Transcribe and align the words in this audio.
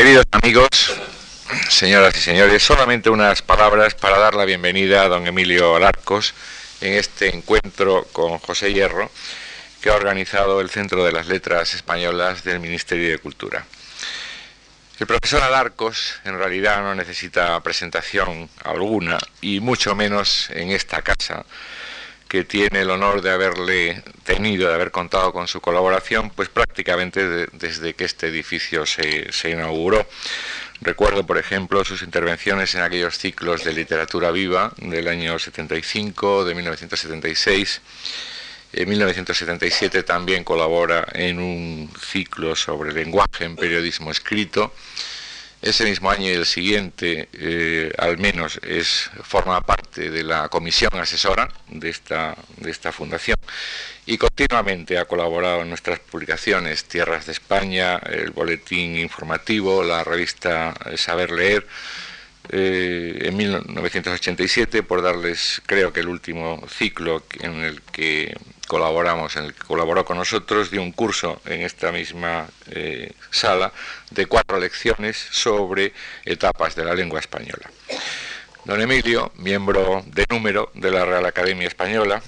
Queridos 0.00 0.24
amigos, 0.30 0.70
señoras 1.68 2.16
y 2.16 2.20
señores, 2.20 2.62
solamente 2.62 3.10
unas 3.10 3.42
palabras 3.42 3.94
para 3.94 4.18
dar 4.18 4.34
la 4.34 4.46
bienvenida 4.46 5.02
a 5.02 5.08
don 5.08 5.26
Emilio 5.26 5.76
Alarcos 5.76 6.32
en 6.80 6.94
este 6.94 7.36
encuentro 7.36 8.08
con 8.10 8.38
José 8.38 8.72
Hierro 8.72 9.10
que 9.82 9.90
ha 9.90 9.94
organizado 9.96 10.62
el 10.62 10.70
Centro 10.70 11.04
de 11.04 11.12
las 11.12 11.26
Letras 11.26 11.74
Españolas 11.74 12.44
del 12.44 12.60
Ministerio 12.60 13.10
de 13.10 13.18
Cultura. 13.18 13.66
El 14.98 15.06
profesor 15.06 15.42
Alarcos 15.42 16.14
en 16.24 16.38
realidad 16.38 16.80
no 16.80 16.94
necesita 16.94 17.60
presentación 17.60 18.48
alguna 18.64 19.18
y 19.42 19.60
mucho 19.60 19.94
menos 19.94 20.48
en 20.48 20.70
esta 20.70 21.02
casa 21.02 21.44
que 22.30 22.44
tiene 22.44 22.82
el 22.82 22.90
honor 22.90 23.22
de 23.22 23.32
haberle 23.32 24.04
tenido, 24.22 24.68
de 24.68 24.74
haber 24.74 24.92
contado 24.92 25.32
con 25.32 25.48
su 25.48 25.60
colaboración, 25.60 26.30
pues 26.30 26.48
prácticamente 26.48 27.48
desde 27.50 27.94
que 27.94 28.04
este 28.04 28.28
edificio 28.28 28.86
se, 28.86 29.32
se 29.32 29.50
inauguró. 29.50 30.06
Recuerdo, 30.80 31.26
por 31.26 31.38
ejemplo, 31.38 31.84
sus 31.84 32.02
intervenciones 32.02 32.72
en 32.76 32.82
aquellos 32.82 33.18
ciclos 33.18 33.64
de 33.64 33.72
literatura 33.72 34.30
viva 34.30 34.72
del 34.76 35.08
año 35.08 35.40
75, 35.40 36.44
de 36.44 36.54
1976. 36.54 37.80
En 38.74 38.88
1977 38.88 40.04
también 40.04 40.44
colabora 40.44 41.08
en 41.12 41.40
un 41.40 41.90
ciclo 42.00 42.54
sobre 42.54 42.92
lenguaje 42.92 43.44
en 43.44 43.56
periodismo 43.56 44.12
escrito 44.12 44.72
ese 45.62 45.84
mismo 45.84 46.10
año 46.10 46.26
y 46.26 46.34
el 46.34 46.46
siguiente, 46.46 47.28
eh, 47.32 47.92
al 47.98 48.18
menos, 48.18 48.58
es, 48.62 49.10
forma 49.22 49.60
parte 49.60 50.10
de 50.10 50.22
la 50.22 50.48
comisión 50.48 50.90
asesora 50.94 51.48
de 51.68 51.90
esta, 51.90 52.34
fundación. 52.92 53.36
Y 54.06 54.16
continuamente 54.16 54.98
ha 54.98 55.04
colaborado 55.04 55.62
en 55.62 55.68
nuestras 55.68 56.00
publicaciones 56.00 56.84
Tierras 56.84 57.26
de 57.26 57.32
España, 57.32 57.98
el 57.98 58.30
Boletín 58.30 58.96
Informativo, 58.98 59.84
la 59.84 60.02
revista 60.02 60.74
Saber 60.96 61.30
Leer, 61.30 61.66
eh, 62.48 63.18
en 63.26 63.36
1987, 63.36 64.82
por 64.82 65.02
darles, 65.02 65.60
creo 65.66 65.92
que 65.92 66.00
el 66.00 66.08
último 66.08 66.64
ciclo 66.68 67.22
en 67.40 67.60
el 67.60 67.82
que 67.82 68.34
colaboramos, 68.70 69.34
en 69.34 69.46
el 69.46 69.52
que 69.52 69.66
colaboró 69.66 70.04
con 70.04 70.16
nosotros, 70.16 70.70
dio 70.70 70.80
un 70.80 70.92
curso 70.92 71.42
en 71.44 71.62
esta 71.62 71.90
misma 71.90 72.46
eh, 72.70 73.12
sala 73.32 73.72
de 74.12 74.26
cuatro 74.26 74.60
lecciones 74.60 75.16
sobre 75.16 75.92
etapas 76.24 76.76
de 76.76 76.84
la 76.84 76.94
lengua 76.94 77.18
española. 77.18 77.68
Don 78.64 78.80
Emilio, 78.80 79.32
miembro 79.38 80.04
de 80.06 80.24
número 80.30 80.70
de 80.74 80.92
la 80.92 81.04
Real 81.04 81.26
Academia 81.26 81.66
Española, 81.66 82.22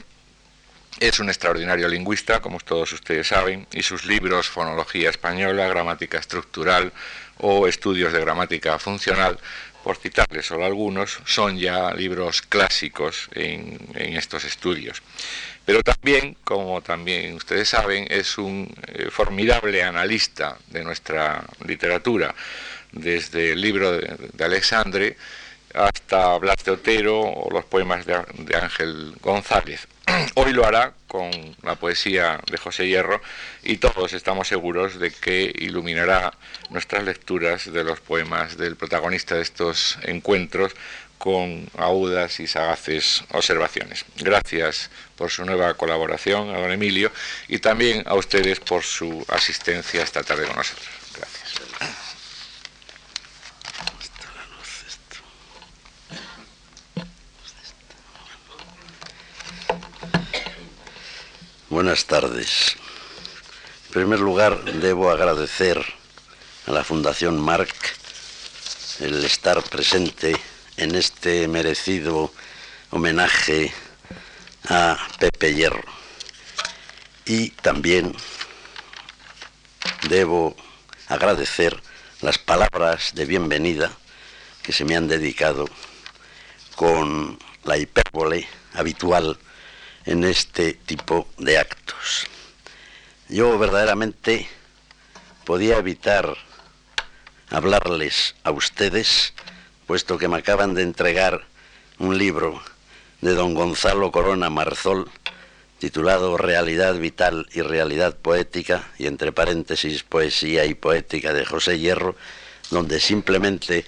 es 0.98 1.20
un 1.20 1.28
extraordinario 1.28 1.86
lingüista, 1.86 2.40
como 2.40 2.58
todos 2.58 2.92
ustedes 2.92 3.28
saben, 3.28 3.68
y 3.72 3.84
sus 3.84 4.04
libros 4.04 4.48
Fonología 4.48 5.10
Española, 5.10 5.68
Gramática 5.68 6.18
Estructural 6.18 6.92
o 7.38 7.68
Estudios 7.68 8.12
de 8.12 8.20
Gramática 8.20 8.80
Funcional 8.80 9.38
por 9.82 9.96
citarles 9.96 10.46
solo 10.46 10.64
algunos, 10.64 11.18
son 11.26 11.58
ya 11.58 11.92
libros 11.92 12.42
clásicos 12.42 13.28
en, 13.32 13.78
estos 13.94 14.44
estudios. 14.44 15.02
Pero 15.64 15.82
también, 15.82 16.36
como 16.44 16.80
también 16.82 17.34
ustedes 17.34 17.68
saben, 17.68 18.06
es 18.10 18.38
un 18.38 18.68
eh, 18.86 19.08
formidable 19.10 19.82
analista 19.82 20.56
de 20.68 20.82
nuestra 20.82 21.44
literatura, 21.64 22.34
desde 22.90 23.52
el 23.52 23.60
libro 23.60 23.92
de 23.92 24.44
Alexandre 24.44 25.16
hasta 25.74 26.36
Blas 26.38 26.64
de 26.64 26.72
Otero 26.72 27.20
o 27.20 27.50
los 27.50 27.64
poemas 27.64 28.04
de, 28.06 28.14
Ángel 28.54 29.14
González. 29.20 29.88
Hoy 30.34 30.52
lo 30.52 30.66
hará 30.66 30.92
con 31.06 31.30
la 31.62 31.76
poesía 31.76 32.40
de 32.50 32.58
José 32.58 32.88
Hierro 32.88 33.20
y 33.62 33.76
todos 33.76 34.12
estamos 34.12 34.48
seguros 34.48 34.98
de 34.98 35.10
que 35.10 35.52
iluminará 35.58 36.32
nuestras 36.70 37.04
lecturas 37.04 37.72
de 37.72 37.84
los 37.84 38.00
poemas 38.00 38.56
del 38.56 38.76
protagonista 38.76 39.36
de 39.36 39.42
estos 39.42 39.98
encuentros 40.02 40.72
con 41.22 41.68
agudas 41.78 42.40
y 42.40 42.48
sagaces 42.48 43.22
observaciones. 43.30 44.04
Gracias 44.16 44.90
por 45.14 45.30
su 45.30 45.44
nueva 45.44 45.72
colaboración 45.74 46.50
a 46.50 46.58
don 46.58 46.72
Emilio 46.72 47.12
y 47.46 47.60
también 47.60 48.02
a 48.06 48.16
ustedes 48.16 48.58
por 48.58 48.82
su 48.82 49.24
asistencia 49.28 50.02
esta 50.02 50.24
tarde 50.24 50.48
con 50.48 50.56
nosotros. 50.56 50.88
Gracias. 51.16 51.52
Buenas 61.68 62.04
tardes. 62.06 62.74
En 63.86 63.92
primer 63.92 64.18
lugar, 64.18 64.60
debo 64.64 65.08
agradecer 65.08 65.80
a 66.66 66.72
la 66.72 66.82
Fundación 66.82 67.40
Marc 67.40 67.72
el 68.98 69.24
estar 69.24 69.62
presente 69.62 70.34
en 70.76 70.94
este 70.94 71.48
merecido 71.48 72.32
homenaje 72.90 73.72
a 74.68 74.98
Pepe 75.18 75.54
Hierro. 75.54 75.82
Y 77.24 77.50
también 77.50 78.14
debo 80.08 80.56
agradecer 81.08 81.80
las 82.20 82.38
palabras 82.38 83.12
de 83.14 83.26
bienvenida 83.26 83.90
que 84.62 84.72
se 84.72 84.84
me 84.84 84.96
han 84.96 85.08
dedicado 85.08 85.68
con 86.76 87.38
la 87.64 87.78
hipérbole 87.78 88.46
habitual 88.74 89.38
en 90.04 90.24
este 90.24 90.74
tipo 90.74 91.28
de 91.38 91.58
actos. 91.58 92.26
Yo 93.28 93.58
verdaderamente 93.58 94.48
podía 95.44 95.78
evitar 95.78 96.36
hablarles 97.50 98.34
a 98.44 98.50
ustedes, 98.50 99.32
puesto 99.92 100.16
que 100.16 100.26
me 100.26 100.38
acaban 100.38 100.72
de 100.72 100.80
entregar 100.80 101.44
un 101.98 102.16
libro 102.16 102.62
de 103.20 103.34
don 103.34 103.52
Gonzalo 103.52 104.10
Corona 104.10 104.48
Marzol, 104.48 105.10
titulado 105.78 106.38
Realidad 106.38 106.94
Vital 106.94 107.46
y 107.52 107.60
Realidad 107.60 108.16
Poética, 108.16 108.88
y 108.98 109.06
entre 109.06 109.32
paréntesis 109.32 110.02
Poesía 110.02 110.64
y 110.64 110.72
Poética 110.72 111.34
de 111.34 111.44
José 111.44 111.78
Hierro, 111.78 112.16
donde 112.70 113.00
simplemente 113.00 113.84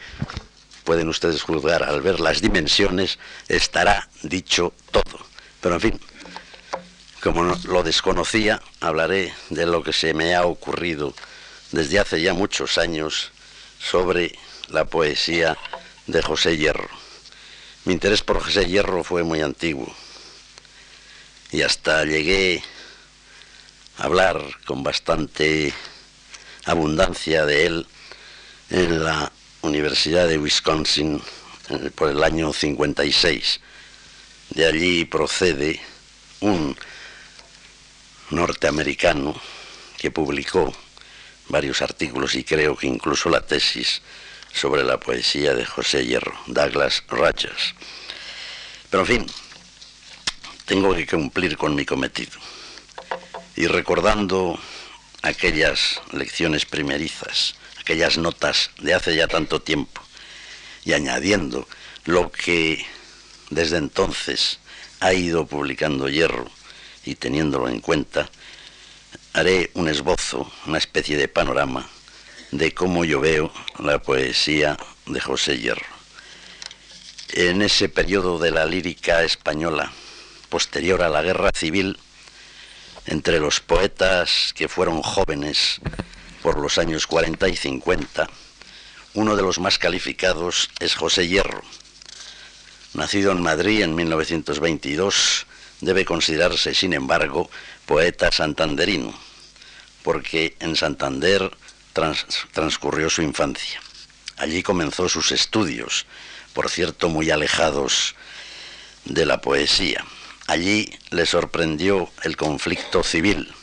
pueden 0.85 1.09
ustedes 1.09 1.41
juzgar 1.41 1.83
al 1.83 2.03
ver 2.03 2.21
las 2.21 2.43
dimensiones, 2.43 3.19
estará 3.49 4.07
dicho 4.23 4.75
todo. 4.91 5.25
Pero 5.63 5.77
en 5.77 5.81
fin, 5.81 6.01
como 7.23 7.45
lo 7.65 7.83
desconocía, 7.83 8.61
hablaré 8.81 9.33
de 9.49 9.65
lo 9.65 9.83
que 9.83 9.95
se 9.95 10.13
me 10.13 10.35
ha 10.35 10.45
ocurrido 10.45 11.15
desde 11.73 11.99
hace 11.99 12.21
ya 12.21 12.35
muchos 12.35 12.77
años 12.77 13.33
sobre 13.79 14.37
la 14.69 14.85
poesía 14.85 15.57
de 16.07 16.23
José 16.23 16.57
Hierro. 16.57 16.89
Mi 17.85 17.93
interés 17.93 18.23
por 18.23 18.43
José 18.43 18.67
Hierro 18.67 19.05
fue 19.05 19.23
muy 19.23 19.41
antiguo 19.41 19.95
y 21.51 21.63
hasta 21.63 22.05
llegué 22.05 22.63
a 23.99 24.05
hablar 24.05 24.43
con 24.67 24.83
bastante 24.83 25.73
abundancia 26.65 27.47
de 27.47 27.67
él 27.67 27.87
en 28.71 29.05
la 29.05 29.31
Universidad 29.63 30.27
de 30.27 30.39
Wisconsin 30.39 31.23
por 31.95 32.11
el 32.11 32.23
año 32.25 32.53
56. 32.53 33.61
De 34.51 34.67
allí 34.67 35.05
procede 35.05 35.81
un 36.41 36.77
norteamericano 38.31 39.41
que 39.99 40.11
publicó 40.11 40.75
varios 41.49 41.83
artículos 41.83 42.35
y 42.35 42.45
creo 42.45 42.77
que 42.77 42.87
incluso 42.87 43.29
la 43.29 43.41
tesis 43.41 44.03
sobre 44.55 44.85
la 44.85 44.99
poesía 44.99 45.53
de 45.55 45.67
José 45.67 46.07
Hierro, 46.07 46.39
Douglas 46.47 47.03
Rogers. 47.09 47.75
Pero 48.89 49.03
en 49.03 49.07
fin, 49.07 49.27
tengo 50.65 50.95
que 50.95 51.07
cumplir 51.07 51.57
con 51.57 51.75
mi 51.75 51.85
cometido. 51.85 52.39
Y 53.57 53.67
recordando 53.67 54.59
aquellas 55.23 56.01
lecciones 56.13 56.65
primerizas, 56.67 57.57
aquellas 57.81 58.17
notas 58.17 58.71
de 58.79 58.95
hace 58.95 59.17
ya 59.17 59.27
tanto 59.27 59.61
tiempo, 59.61 60.01
y 60.85 60.93
añadiendo 60.93 61.67
lo 62.05 62.31
que 62.31 62.87
desde 63.51 63.79
entonces 63.79 64.61
ha 65.01 65.13
ido 65.13 65.47
publicando 65.47 66.09
Hierro 66.09 66.51
y 67.05 67.17
teniéndolo 67.17 67.69
en 67.69 67.81
cuenta, 67.81 68.31
haré 69.33 69.71
un 69.75 69.89
esbozo, 69.89 70.51
una 70.67 70.79
especie 70.79 71.17
de 71.17 71.29
panorama 71.29 71.89
de 72.55 72.73
cómo 72.73 73.05
yo 73.05 73.21
veo 73.21 73.53
la 73.81 73.99
poesía 74.01 74.77
de 75.07 75.21
José 75.21 75.59
Hierro. 75.59 75.87
En 77.33 77.63
ese 77.63 77.89
periodo 77.89 78.39
de 78.39 78.53
la 78.53 78.65
lírica 78.65 79.25
española, 79.25 79.91
posterior 80.51 81.03
a 81.03 81.09
la 81.09 81.21
guerra 81.21 81.51
civil, 81.53 81.99
entre 83.07 83.41
los 83.41 83.59
poetas 83.59 84.53
que 84.55 84.69
fueron 84.69 85.03
jóvenes 85.03 85.81
por 86.43 86.59
los 86.61 86.79
años 86.79 87.09
40 87.09 87.49
y 87.49 87.57
50, 87.57 88.31
uno 89.15 89.35
de 89.35 89.43
los 89.43 89.59
más 89.59 89.81
calificados 89.81 90.71
es 90.79 90.95
José 90.95 91.27
Hierro. 91.27 91.63
Nacido 92.93 93.33
en 93.33 93.43
Madrid 93.43 93.83
en 93.83 93.97
1922, 93.97 95.47
debe 95.81 96.05
considerarse, 96.05 96.73
sin 96.73 96.93
embargo, 96.93 97.51
poeta 97.85 98.31
santanderino, 98.31 99.13
porque 100.05 100.55
en 100.61 100.77
Santander 100.77 101.51
transcurrió 102.53 103.09
su 103.09 103.23
infancia. 103.23 103.81
Allí 104.37 104.63
comenzó 104.63 105.09
sus 105.09 105.33
estudios, 105.33 106.07
por 106.53 106.69
cierto 106.69 107.09
muy 107.09 107.31
alejados 107.31 108.15
de 109.05 109.25
la 109.25 109.41
poesía. 109.41 110.05
Allí 110.47 110.91
le 111.11 111.25
sorprendió 111.25 112.11
el 112.23 112.37
conflicto 112.37 113.03
civil, 113.03 113.55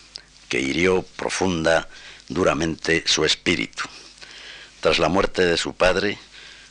que 0.50 0.60
hirió 0.60 1.04
profunda, 1.04 1.88
duramente 2.28 3.04
su 3.06 3.26
espíritu. 3.26 3.84
Tras 4.80 4.98
la 4.98 5.10
muerte 5.10 5.46
de 5.46 5.58
su 5.58 5.74
padre, 5.74 6.18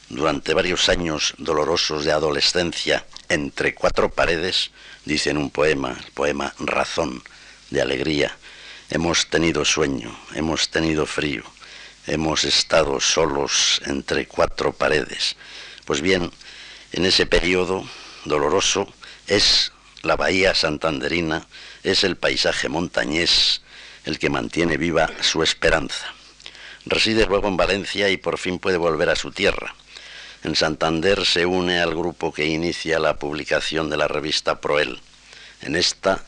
durante 0.09 0.55
varios 0.55 0.89
años 0.89 1.35
dolorosos 1.39 2.05
de 2.05 2.13
adolescencia 2.13 3.07
entre 3.29 3.75
cuatro 3.75 4.11
paredes, 4.11 4.71
dice 5.05 5.31
en 5.31 5.37
un 5.37 5.51
poema, 5.51 5.97
el 6.05 6.13
poema 6.13 6.55
Razón, 6.59 7.23
de 7.71 7.81
alegría, 7.81 8.37
hemos 8.91 9.29
tenido 9.29 9.65
sueño, 9.65 10.19
hemos 10.35 10.69
tenido 10.69 11.07
frío, 11.07 11.45
hemos 12.07 12.45
estado 12.45 13.01
solos 13.01 13.81
entre 13.87 14.27
cuatro 14.27 14.73
paredes. 14.73 15.37
Pues 15.85 16.01
bien, 16.01 16.31
en 16.93 17.05
ese 17.05 17.27
periodo 17.27 17.89
doloroso 18.25 18.93
es 19.29 19.73
la 20.03 20.17
bahía 20.17 20.55
santanderina, 20.55 21.47
es 21.83 22.05
el 22.05 22.17
paisaje 22.17 22.69
montañés 22.69 23.63
el 24.05 24.19
que 24.19 24.31
mantiene 24.31 24.77
viva 24.77 25.11
su 25.21 25.43
esperanza. 25.43 26.07
Reside 26.87 27.27
luego 27.27 27.49
en 27.49 27.57
Valencia 27.57 28.09
y 28.09 28.17
por 28.17 28.39
fin 28.39 28.59
puede 28.59 28.79
volver 28.79 29.11
a 29.11 29.17
su 29.17 29.31
tierra. 29.31 29.75
En 30.43 30.57
Santander 30.57 31.27
se 31.27 31.45
une 31.45 31.81
al 31.81 31.95
grupo 31.95 32.33
que 32.33 32.47
inicia 32.47 32.99
la 32.99 33.19
publicación 33.19 33.91
de 33.91 33.99
la 33.99 34.09
revista 34.09 34.61
Proel. 34.61 35.01
En 35.61 35.77
esta, 35.77 36.25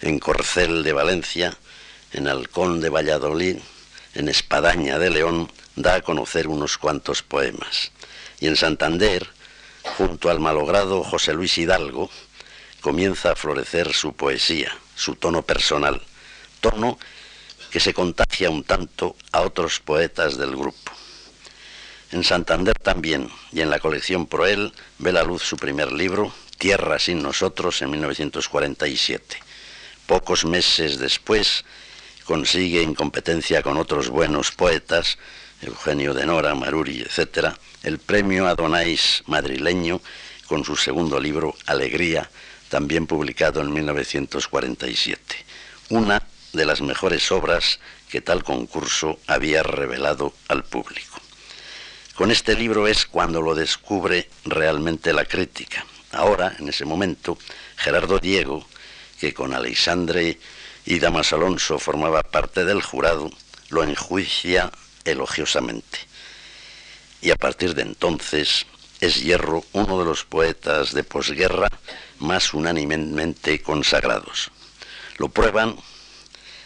en 0.00 0.20
Corcel 0.20 0.84
de 0.84 0.92
Valencia, 0.92 1.58
en 2.16 2.28
Halcón 2.28 2.80
de 2.80 2.88
Valladolid, 2.88 3.58
en 4.14 4.28
Espadaña 4.28 4.98
de 4.98 5.10
León, 5.10 5.52
da 5.76 5.96
a 5.96 6.00
conocer 6.00 6.48
unos 6.48 6.78
cuantos 6.78 7.22
poemas. 7.22 7.92
Y 8.40 8.46
en 8.46 8.56
Santander, 8.56 9.28
junto 9.98 10.30
al 10.30 10.40
malogrado 10.40 11.04
José 11.04 11.34
Luis 11.34 11.58
Hidalgo, 11.58 12.10
comienza 12.80 13.32
a 13.32 13.36
florecer 13.36 13.92
su 13.92 14.14
poesía, 14.14 14.74
su 14.94 15.14
tono 15.16 15.42
personal, 15.42 16.00
tono 16.60 16.98
que 17.70 17.80
se 17.80 17.92
contagia 17.92 18.48
un 18.48 18.64
tanto 18.64 19.14
a 19.32 19.42
otros 19.42 19.80
poetas 19.80 20.38
del 20.38 20.56
grupo. 20.56 20.92
En 22.12 22.24
Santander 22.24 22.78
también, 22.78 23.28
y 23.52 23.60
en 23.60 23.68
la 23.68 23.78
colección 23.78 24.26
Proel, 24.26 24.72
ve 24.98 25.12
la 25.12 25.22
luz 25.22 25.42
su 25.42 25.58
primer 25.58 25.92
libro, 25.92 26.32
Tierra 26.56 26.98
sin 26.98 27.22
nosotros, 27.22 27.82
en 27.82 27.90
1947. 27.90 29.36
Pocos 30.06 30.46
meses 30.46 30.98
después 30.98 31.64
consigue, 32.26 32.82
en 32.82 32.94
competencia 32.94 33.62
con 33.62 33.78
otros 33.78 34.10
buenos 34.10 34.50
poetas, 34.50 35.16
Eugenio 35.62 36.12
de 36.12 36.26
Nora, 36.26 36.54
Maruri, 36.54 37.00
etc., 37.00 37.54
el 37.82 37.98
premio 37.98 38.46
Adonais 38.46 39.22
madrileño 39.26 40.02
con 40.46 40.64
su 40.64 40.76
segundo 40.76 41.18
libro, 41.18 41.54
Alegría, 41.66 42.28
también 42.68 43.06
publicado 43.06 43.60
en 43.60 43.72
1947. 43.72 45.36
Una 45.90 46.22
de 46.52 46.66
las 46.66 46.82
mejores 46.82 47.30
obras 47.30 47.78
que 48.08 48.20
tal 48.20 48.42
concurso 48.42 49.18
había 49.26 49.62
revelado 49.62 50.34
al 50.48 50.64
público. 50.64 51.20
Con 52.14 52.30
este 52.30 52.54
libro 52.54 52.88
es 52.88 53.06
cuando 53.06 53.40
lo 53.40 53.54
descubre 53.54 54.28
realmente 54.44 55.12
la 55.12 55.26
crítica. 55.26 55.84
Ahora, 56.12 56.56
en 56.58 56.68
ese 56.68 56.84
momento, 56.84 57.38
Gerardo 57.76 58.18
Diego, 58.18 58.66
que 59.20 59.34
con 59.34 59.54
Alexandre 59.54 60.38
y 60.86 61.00
Damas 61.00 61.32
Alonso 61.32 61.78
formaba 61.78 62.22
parte 62.22 62.64
del 62.64 62.80
jurado, 62.80 63.30
lo 63.70 63.82
enjuicia 63.82 64.70
elogiosamente. 65.04 65.98
Y 67.20 67.32
a 67.32 67.36
partir 67.36 67.74
de 67.74 67.82
entonces 67.82 68.66
es 69.00 69.22
Hierro 69.22 69.64
uno 69.72 69.98
de 69.98 70.04
los 70.04 70.24
poetas 70.24 70.94
de 70.94 71.02
posguerra 71.02 71.68
más 72.20 72.54
unánimemente 72.54 73.60
consagrados. 73.60 74.50
Lo 75.18 75.28
prueban 75.28 75.76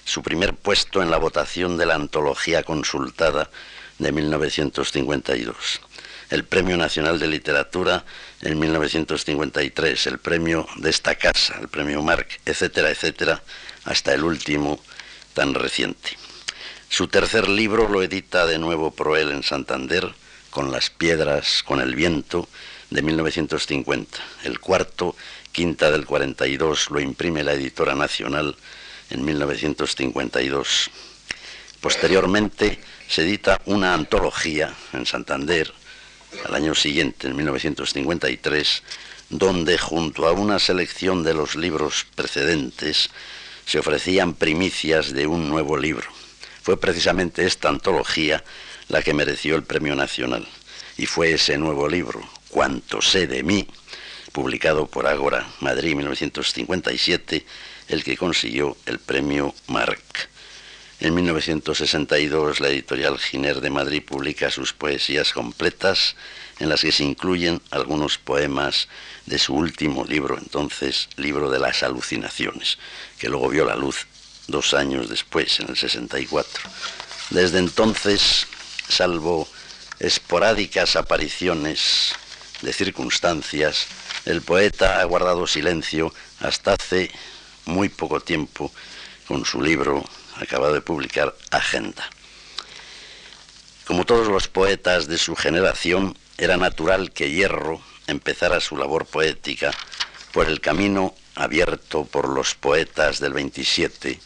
su 0.05 0.23
primer 0.23 0.55
puesto 0.55 1.02
en 1.02 1.11
la 1.11 1.16
votación 1.16 1.78
de 1.78 1.87
la 1.87 1.94
antología 1.94 2.62
consultada 2.62 3.50
de 3.99 4.12
1952, 4.12 5.81
el 6.31 6.44
Premio 6.44 6.76
Nacional 6.76 7.19
de 7.19 7.26
Literatura 7.26 8.05
en 8.43 8.58
1953, 8.58 10.06
el 10.06 10.19
premio 10.19 10.66
de 10.76 10.90
esta 10.90 11.14
casa, 11.14 11.58
el 11.61 11.69
premio 11.69 12.02
Marc, 12.02 12.40
etcétera, 12.44 12.90
etcétera, 12.90 13.43
hasta 13.84 14.14
el 14.14 14.24
último 14.24 14.80
tan 15.34 15.54
reciente. 15.54 16.16
Su 16.88 17.08
tercer 17.08 17.48
libro 17.48 17.88
lo 17.88 18.02
edita 18.02 18.46
de 18.46 18.58
nuevo 18.58 18.90
Proel 18.90 19.30
en 19.30 19.42
Santander, 19.42 20.12
con 20.50 20.72
las 20.72 20.90
piedras, 20.90 21.62
con 21.62 21.80
el 21.80 21.94
viento, 21.94 22.48
de 22.90 23.02
1950. 23.02 24.18
El 24.44 24.58
cuarto, 24.58 25.16
Quinta 25.52 25.90
del 25.90 26.06
42, 26.06 26.90
lo 26.90 27.00
imprime 27.00 27.42
la 27.42 27.52
editora 27.52 27.94
nacional 27.94 28.56
en 29.10 29.24
1952. 29.24 30.90
Posteriormente, 31.80 32.80
se 33.08 33.22
edita 33.22 33.60
una 33.64 33.94
antología 33.94 34.74
en 34.92 35.06
Santander 35.06 35.72
al 36.44 36.54
año 36.54 36.74
siguiente, 36.74 37.26
en 37.26 37.36
1953, 37.36 38.82
donde 39.30 39.78
junto 39.78 40.26
a 40.26 40.32
una 40.32 40.58
selección 40.58 41.22
de 41.24 41.34
los 41.34 41.56
libros 41.56 42.06
precedentes 42.14 43.10
se 43.70 43.78
ofrecían 43.78 44.34
primicias 44.34 45.12
de 45.12 45.28
un 45.28 45.49
nuevo 45.49 45.76
libro. 45.76 46.08
Fue 46.61 46.76
precisamente 46.81 47.46
esta 47.46 47.69
antología 47.69 48.43
la 48.88 49.00
que 49.00 49.14
mereció 49.14 49.55
el 49.55 49.62
Premio 49.62 49.94
Nacional. 49.94 50.44
Y 50.96 51.06
fue 51.06 51.34
ese 51.34 51.56
nuevo 51.56 51.88
libro, 51.88 52.20
Cuanto 52.49 53.00
sé 53.00 53.28
de 53.28 53.44
mí, 53.44 53.69
publicado 54.32 54.88
por 54.88 55.06
Agora, 55.06 55.46
Madrid 55.61 55.94
1957, 55.94 57.46
el 57.87 58.02
que 58.02 58.17
consiguió 58.17 58.76
el 58.87 58.99
Premio 58.99 59.55
Marc. 59.69 60.28
En 60.99 61.14
1962 61.14 62.58
la 62.58 62.70
editorial 62.70 63.20
Giner 63.20 63.61
de 63.61 63.70
Madrid 63.70 64.02
publica 64.05 64.50
sus 64.50 64.73
poesías 64.73 65.32
completas 65.32 66.16
en 66.58 66.69
las 66.69 66.82
que 66.82 66.93
se 66.93 67.05
incluyen 67.05 67.62
algunos 67.70 68.19
poemas 68.19 68.88
de 69.26 69.38
su 69.38 69.55
último 69.55 70.05
libro, 70.05 70.37
entonces 70.37 71.08
libro 71.16 71.50
de 71.50 71.58
las 71.58 71.82
alucinaciones, 71.82 72.78
que 73.20 73.28
luego 73.28 73.50
vio 73.50 73.67
la 73.67 73.76
luz 73.76 74.06
dos 74.49 74.72
años 74.75 75.08
después, 75.08 75.61
en 75.61 75.69
el 75.69 75.76
64. 75.76 76.70
Desde 77.28 77.58
entonces, 77.58 78.46
salvo 78.88 79.46
esporádicas 80.00 80.96
apariciones 80.96 82.14
de 82.62 82.73
circunstancias, 82.73 83.87
el 84.25 84.40
poeta 84.40 85.00
ha 85.00 85.04
guardado 85.04 85.47
silencio 85.47 86.12
hasta 86.40 86.73
hace 86.73 87.11
muy 87.66 87.90
poco 87.90 88.21
tiempo 88.21 88.73
con 89.28 89.44
su 89.44 89.62
libro 89.62 90.02
acabado 90.37 90.73
de 90.73 90.80
publicar 90.80 91.35
Agenda. 91.50 92.09
Como 93.87 94.06
todos 94.06 94.28
los 94.28 94.49
poetas 94.49 95.09
de 95.09 95.18
su 95.18 95.37
generación, 95.37 96.16
era 96.38 96.56
natural 96.56 97.12
que 97.12 97.30
Hierro 97.30 97.83
empezara 98.06 98.61
su 98.61 98.76
labor 98.76 99.04
poética 99.04 99.73
por 100.33 100.49
el 100.49 100.61
camino 100.61 101.14
abierto 101.40 102.04
por 102.04 102.28
los 102.28 102.54
poetas 102.54 103.18
del 103.18 103.32
27 103.32 104.20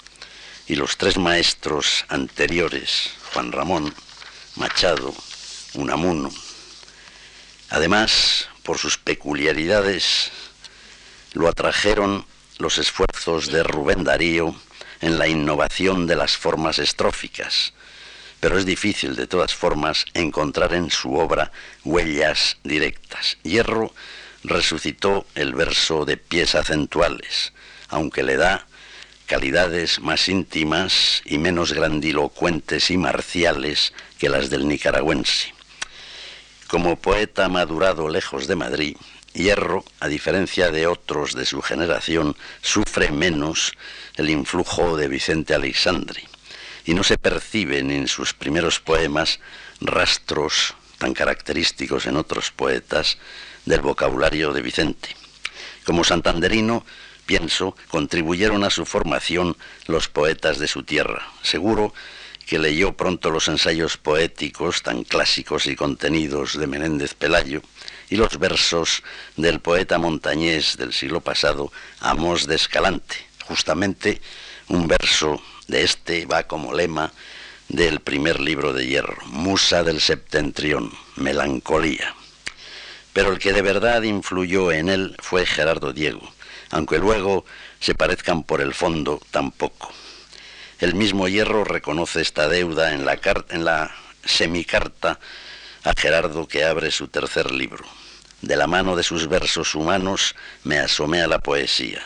y 0.66 0.74
los 0.74 0.96
tres 0.96 1.16
maestros 1.16 2.04
anteriores, 2.08 3.10
Juan 3.32 3.52
Ramón, 3.52 3.94
Machado, 4.56 5.14
Unamuno. 5.74 6.30
Además, 7.70 8.48
por 8.62 8.78
sus 8.78 8.98
peculiaridades, 8.98 10.32
lo 11.34 11.48
atrajeron 11.48 12.26
los 12.58 12.78
esfuerzos 12.78 13.50
de 13.50 13.62
Rubén 13.62 14.04
Darío 14.04 14.54
en 15.00 15.18
la 15.18 15.28
innovación 15.28 16.06
de 16.06 16.16
las 16.16 16.36
formas 16.36 16.78
estróficas, 16.78 17.74
pero 18.40 18.58
es 18.58 18.66
difícil 18.66 19.16
de 19.16 19.26
todas 19.26 19.54
formas 19.54 20.04
encontrar 20.14 20.74
en 20.74 20.90
su 20.90 21.14
obra 21.14 21.52
huellas 21.84 22.56
directas. 22.62 23.38
Hierro 23.42 23.92
resucitó 24.44 25.26
el 25.34 25.54
verso 25.54 26.04
de 26.04 26.16
pies 26.16 26.54
acentuales, 26.54 27.52
aunque 27.88 28.22
le 28.22 28.36
da 28.36 28.66
calidades 29.26 30.00
más 30.00 30.28
íntimas 30.28 31.22
y 31.24 31.38
menos 31.38 31.72
grandilocuentes 31.72 32.90
y 32.90 32.98
marciales 32.98 33.94
que 34.18 34.28
las 34.28 34.50
del 34.50 34.68
nicaragüense. 34.68 35.54
Como 36.68 36.96
poeta 36.96 37.48
madurado 37.48 38.08
lejos 38.08 38.46
de 38.46 38.56
Madrid, 38.56 38.96
Hierro, 39.32 39.84
a 39.98 40.08
diferencia 40.08 40.70
de 40.70 40.86
otros 40.86 41.34
de 41.34 41.46
su 41.46 41.60
generación, 41.62 42.36
sufre 42.62 43.10
menos 43.10 43.72
el 44.16 44.30
influjo 44.30 44.96
de 44.96 45.08
Vicente 45.08 45.54
Alexandre 45.54 46.22
y 46.84 46.94
no 46.94 47.02
se 47.02 47.18
perciben 47.18 47.90
en 47.90 48.06
sus 48.06 48.34
primeros 48.34 48.78
poemas 48.78 49.40
rastros 49.80 50.74
tan 50.98 51.14
característicos 51.14 52.06
en 52.06 52.16
otros 52.16 52.50
poetas 52.50 53.18
del 53.64 53.80
vocabulario 53.80 54.52
de 54.52 54.62
Vicente. 54.62 55.16
Como 55.84 56.04
santanderino, 56.04 56.84
pienso, 57.26 57.76
contribuyeron 57.88 58.64
a 58.64 58.70
su 58.70 58.84
formación 58.84 59.56
los 59.86 60.08
poetas 60.08 60.58
de 60.58 60.68
su 60.68 60.82
tierra. 60.82 61.26
Seguro 61.42 61.92
que 62.46 62.58
leyó 62.58 62.92
pronto 62.92 63.30
los 63.30 63.48
ensayos 63.48 63.96
poéticos 63.96 64.82
tan 64.82 65.04
clásicos 65.04 65.66
y 65.66 65.76
contenidos 65.76 66.58
de 66.58 66.66
Menéndez 66.66 67.14
Pelayo 67.14 67.62
y 68.10 68.16
los 68.16 68.38
versos 68.38 69.02
del 69.36 69.60
poeta 69.60 69.98
montañés 69.98 70.76
del 70.76 70.92
siglo 70.92 71.20
pasado, 71.20 71.72
Amos 72.00 72.46
de 72.46 72.56
Escalante. 72.56 73.16
Justamente 73.46 74.20
un 74.68 74.88
verso 74.88 75.40
de 75.68 75.84
este 75.84 76.26
va 76.26 76.44
como 76.44 76.74
lema 76.74 77.12
del 77.68 78.00
primer 78.00 78.40
libro 78.40 78.72
de 78.72 78.86
Hierro, 78.86 79.24
Musa 79.26 79.82
del 79.82 80.00
Septentrión, 80.00 80.92
Melancolía. 81.16 82.14
Pero 83.14 83.32
el 83.32 83.38
que 83.38 83.52
de 83.52 83.62
verdad 83.62 84.02
influyó 84.02 84.72
en 84.72 84.90
él 84.90 85.16
fue 85.20 85.46
Gerardo 85.46 85.92
Diego, 85.92 86.20
aunque 86.70 86.98
luego 86.98 87.46
se 87.80 87.94
parezcan 87.94 88.42
por 88.42 88.60
el 88.60 88.74
fondo 88.74 89.22
tampoco. 89.30 89.90
El 90.80 90.96
mismo 90.96 91.28
Hierro 91.28 91.62
reconoce 91.62 92.20
esta 92.20 92.48
deuda 92.48 92.92
en 92.92 93.06
la, 93.06 93.18
en 93.50 93.64
la 93.64 93.94
semicarta 94.24 95.20
a 95.84 95.92
Gerardo 95.96 96.48
que 96.48 96.64
abre 96.64 96.90
su 96.90 97.06
tercer 97.06 97.52
libro. 97.52 97.84
De 98.42 98.56
la 98.56 98.66
mano 98.66 98.96
de 98.96 99.04
sus 99.04 99.28
versos 99.28 99.76
humanos 99.76 100.34
me 100.64 100.78
asomé 100.78 101.22
a 101.22 101.28
la 101.28 101.38
poesía. 101.38 102.02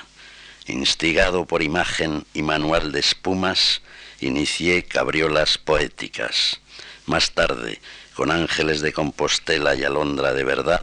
Instigado 0.67 1.47
por 1.47 1.63
imagen 1.63 2.27
y 2.35 2.43
manual 2.43 2.93
de 2.93 3.01
espumas, 3.01 3.81
inicié 4.21 4.85
cabriolas 4.85 5.57
poéticas. 5.57 6.61
Más 7.07 7.31
tarde, 7.31 7.81
con 8.15 8.31
ángeles 8.31 8.83
de 8.83 8.93
Compostela 8.93 9.75
y 9.75 9.85
alondra 9.85 10.35
de 10.35 10.45
verdad, 10.45 10.83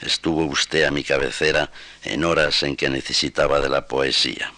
estuvo 0.00 0.44
usted 0.44 0.84
a 0.84 0.90
mi 0.90 1.04
cabecera 1.04 1.70
en 2.02 2.24
horas 2.24 2.62
en 2.62 2.76
que 2.76 2.90
necesitaba 2.90 3.60
de 3.60 3.68
la 3.68 3.86
poesía. 3.86 4.52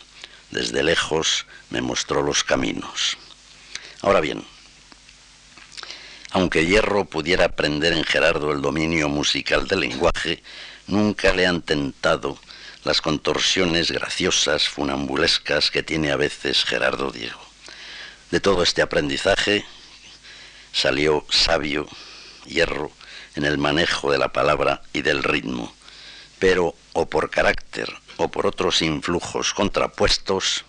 Desde 0.51 0.83
lejos 0.83 1.47
me 1.71 1.81
mostró 1.81 2.23
los 2.23 2.45
caminos. 2.45 3.17
Ahora 4.03 4.21
bien, 4.21 4.45
aunque 6.31 6.67
Hierro 6.67 7.05
pudiera 7.05 7.47
aprender 7.47 7.93
en 7.93 8.05
Gerardo 8.05 8.53
el 8.53 8.61
dominio 8.61 9.09
musical 9.09 9.67
del 9.67 9.81
lenguaje, 9.81 10.43
nunca 10.87 11.33
le 11.33 11.47
han 11.47 11.63
tentado 11.63 12.39
las 12.85 13.01
contorsiones 13.01 13.91
graciosas, 13.91 14.69
funambulescas 14.69 15.71
que 15.71 15.83
tiene 15.83 16.13
a 16.13 16.17
veces 16.17 16.65
Gerardo 16.65 17.11
Diego. 17.11 17.41
De 18.31 18.41
todo 18.41 18.63
este 18.63 18.83
aprendizaje 18.83 19.65
salió 20.73 21.25
sabio 21.31 21.89
Hierro 22.45 22.93
en 23.37 23.45
el 23.45 23.59
manejo 23.59 24.11
de 24.11 24.19
la 24.19 24.33
palabra 24.33 24.83
y 24.93 25.03
del 25.03 25.23
ritmo, 25.23 25.73
pero 26.39 26.75
o 26.95 27.07
por 27.07 27.31
carácter 27.31 27.93
o 28.17 28.29
por 28.29 28.47
otros 28.47 28.83
influjos 28.83 29.55
contrapuestos, 29.55 30.65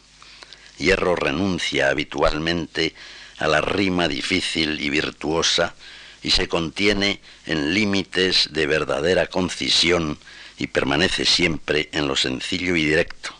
Hierro 0.78 1.16
renuncia 1.16 1.90
habitualmente 1.90 2.94
a 3.40 3.48
la 3.48 3.62
rima 3.62 4.08
difícil 4.08 4.80
y 4.80 4.90
virtuosa 4.90 5.74
y 6.22 6.32
se 6.32 6.48
contiene 6.48 7.22
en 7.46 7.74
límites 7.74 8.50
de 8.52 8.68
verdadera 8.68 9.28
concisión 9.28 10.20
y 10.58 10.68
permanece 10.68 11.26
siempre 11.26 11.90
en 11.94 12.08
lo 12.08 12.16
sencillo 12.16 12.76
y 12.76 12.86
directo, 12.86 13.34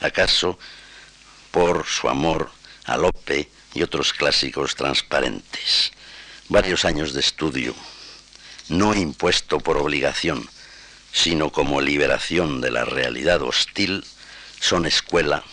acaso 0.00 0.58
por 1.50 1.86
su 1.86 2.08
amor 2.08 2.50
a 2.84 2.96
Lope 2.96 3.48
y 3.74 3.82
otros 3.82 4.12
clásicos 4.12 4.74
transparentes. 4.74 5.92
Varios 6.48 6.84
años 6.84 7.12
de 7.12 7.20
estudio, 7.20 7.74
no 8.68 8.94
impuesto 8.94 9.60
por 9.60 9.76
obligación, 9.76 10.48
sino 11.12 11.50
como 11.50 11.80
liberación 11.80 12.60
de 12.60 12.70
la 12.70 12.84
realidad 12.84 13.42
hostil, 13.42 14.04
son 14.60 14.86
escuela 14.86 15.44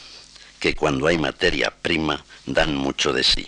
que 0.60 0.76
cuando 0.76 1.08
hay 1.08 1.18
materia 1.18 1.74
prima 1.82 2.24
dan 2.46 2.76
mucho 2.76 3.14
de 3.14 3.24
sí. 3.24 3.48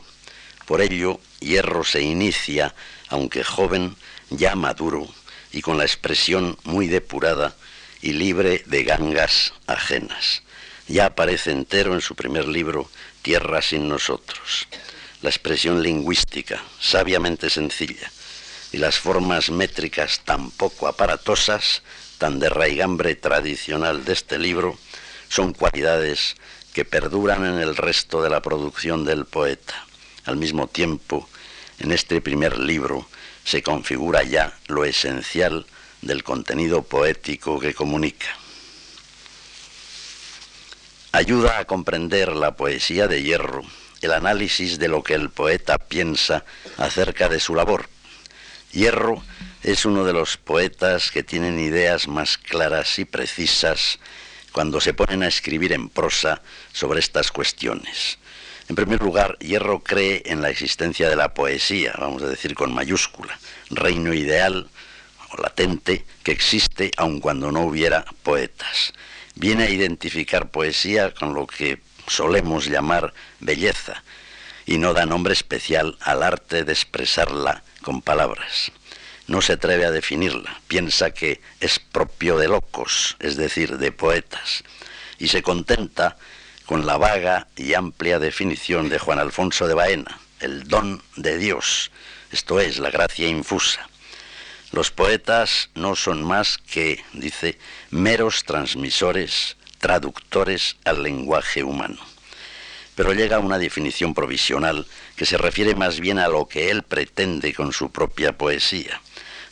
Por 0.66 0.82
ello, 0.82 1.20
Hierro 1.40 1.84
se 1.84 2.02
inicia, 2.02 2.74
aunque 3.10 3.44
joven, 3.44 3.96
ya 4.30 4.56
maduro 4.56 5.08
y 5.52 5.62
con 5.62 5.78
la 5.78 5.84
expresión 5.84 6.58
muy 6.64 6.88
depurada 6.88 7.56
y 8.02 8.14
libre 8.14 8.64
de 8.66 8.84
gangas 8.84 9.54
ajenas. 9.68 10.44
Ya 10.88 11.06
aparece 11.06 11.52
entero 11.52 11.94
en 11.94 12.02
su 12.02 12.16
primer 12.16 12.48
libro, 12.48 12.90
Tierra 13.22 13.62
sin 13.62 13.88
nosotros. 13.88 14.68
La 15.22 15.30
expresión 15.30 15.82
lingüística, 15.82 16.62
sabiamente 16.80 17.50
sencilla, 17.50 18.12
y 18.74 18.78
las 18.78 19.00
formas 19.00 19.50
métricas 19.50 20.22
tan 20.26 20.52
poco 20.52 20.88
aparatosas, 20.88 21.84
tan 22.18 22.40
de 22.40 22.50
raigambre 22.50 23.16
tradicional 23.16 24.04
de 24.04 24.12
este 24.14 24.38
libro, 24.38 24.78
son 25.30 25.54
cualidades 25.54 26.36
que 26.74 26.84
perduran 26.84 27.46
en 27.46 27.60
el 27.60 27.78
resto 27.78 28.22
de 28.22 28.30
la 28.30 28.42
producción 28.42 29.06
del 29.06 29.26
poeta. 29.26 29.86
Al 30.26 30.36
mismo 30.36 30.68
tiempo, 30.68 31.30
en 31.80 31.92
este 31.92 32.20
primer 32.20 32.58
libro 32.58 33.08
se 33.46 33.64
configura 33.64 34.24
ya 34.24 34.58
lo 34.68 34.84
esencial 34.84 35.66
del 36.02 36.24
contenido 36.24 36.82
poético 36.82 37.60
que 37.60 37.74
comunica 37.74 38.28
ayuda 41.14 41.60
a 41.60 41.66
comprender 41.66 42.36
la 42.36 42.56
poesía 42.56 43.08
de 43.08 43.22
Hierro, 43.22 43.62
el 44.02 44.12
análisis 44.12 44.80
de 44.80 44.88
lo 44.88 45.04
que 45.04 45.14
el 45.14 45.30
poeta 45.30 45.78
piensa 45.78 46.44
acerca 46.78 47.30
de 47.30 47.40
su 47.40 47.54
labor. 47.54 47.93
Hierro 48.74 49.24
es 49.62 49.86
uno 49.86 50.04
de 50.04 50.14
los 50.14 50.38
poetas 50.38 51.12
que 51.12 51.22
tienen 51.22 51.60
ideas 51.60 52.08
más 52.08 52.40
claras 52.40 52.98
y 52.98 53.06
precisas 53.06 54.00
cuando 54.52 54.82
se 54.82 54.94
ponen 54.94 55.22
a 55.22 55.28
escribir 55.28 55.74
en 55.74 55.90
prosa 55.90 56.42
sobre 56.74 57.00
estas 57.00 57.32
cuestiones. 57.32 58.18
En 58.68 58.76
primer 58.76 59.02
lugar, 59.02 59.38
Hierro 59.40 59.84
cree 59.84 60.24
en 60.26 60.42
la 60.42 60.50
existencia 60.50 61.08
de 61.08 61.16
la 61.16 61.36
poesía, 61.36 61.94
vamos 62.00 62.24
a 62.24 62.28
decir 62.28 62.56
con 62.56 62.74
mayúscula, 62.74 63.40
reino 63.70 64.14
ideal 64.14 64.68
o 65.30 65.42
latente 65.42 66.06
que 66.24 66.32
existe 66.32 66.92
aun 66.98 67.20
cuando 67.20 67.52
no 67.52 67.62
hubiera 67.62 68.06
poetas 68.24 68.94
viene 69.36 69.66
a 69.66 69.70
identificar 69.70 70.50
poesía 70.50 71.14
con 71.14 71.34
lo 71.34 71.48
que 71.48 71.80
solemos 72.08 72.68
llamar 72.68 73.14
belleza 73.40 74.04
y 74.66 74.78
no 74.78 74.94
da 74.94 75.06
nombre 75.06 75.34
especial 75.34 75.98
al 76.02 76.24
arte 76.24 76.64
de 76.64 76.74
expresarla 76.74 77.64
con 77.84 78.02
palabras. 78.02 78.72
No 79.28 79.42
se 79.42 79.54
atreve 79.54 79.86
a 79.86 79.92
definirla, 79.92 80.60
piensa 80.68 81.12
que 81.12 81.40
es 81.60 81.78
propio 81.78 82.38
de 82.38 82.48
locos, 82.48 83.16
es 83.20 83.38
decir, 83.38 83.78
de 83.78 83.92
poetas, 83.92 84.64
y 85.20 85.28
se 85.28 85.44
contenta 85.44 86.18
con 86.66 86.88
la 86.88 86.98
vaga 86.98 87.48
y 87.56 87.76
amplia 87.76 88.18
definición 88.18 88.90
de 88.90 88.98
Juan 88.98 89.20
Alfonso 89.20 89.68
de 89.68 89.76
Baena, 89.76 90.20
el 90.40 90.68
don 90.68 91.04
de 91.16 91.38
Dios, 91.38 91.92
esto 92.32 92.60
es, 92.60 92.80
la 92.80 92.90
gracia 92.90 93.28
infusa. 93.28 93.88
Los 94.72 94.90
poetas 94.90 95.70
no 95.76 95.96
son 95.96 96.24
más 96.24 96.58
que, 96.58 97.06
dice, 97.14 97.60
meros 97.92 98.44
transmisores, 98.44 99.56
traductores 99.78 100.78
al 100.84 101.04
lenguaje 101.04 101.64
humano. 101.64 102.13
Pero 102.96 103.14
llega 103.14 103.38
a 103.38 103.40
una 103.40 103.58
definición 103.58 104.14
provisional 104.14 104.86
que 105.16 105.26
se 105.26 105.38
refiere 105.38 105.76
más 105.76 106.00
bien 106.00 106.20
a 106.20 106.28
lo 106.28 106.48
que 106.48 106.70
él 106.70 106.84
pretende 106.84 107.54
con 107.54 107.74
su 107.74 107.92
propia 107.92 108.38
poesía. 108.38 109.02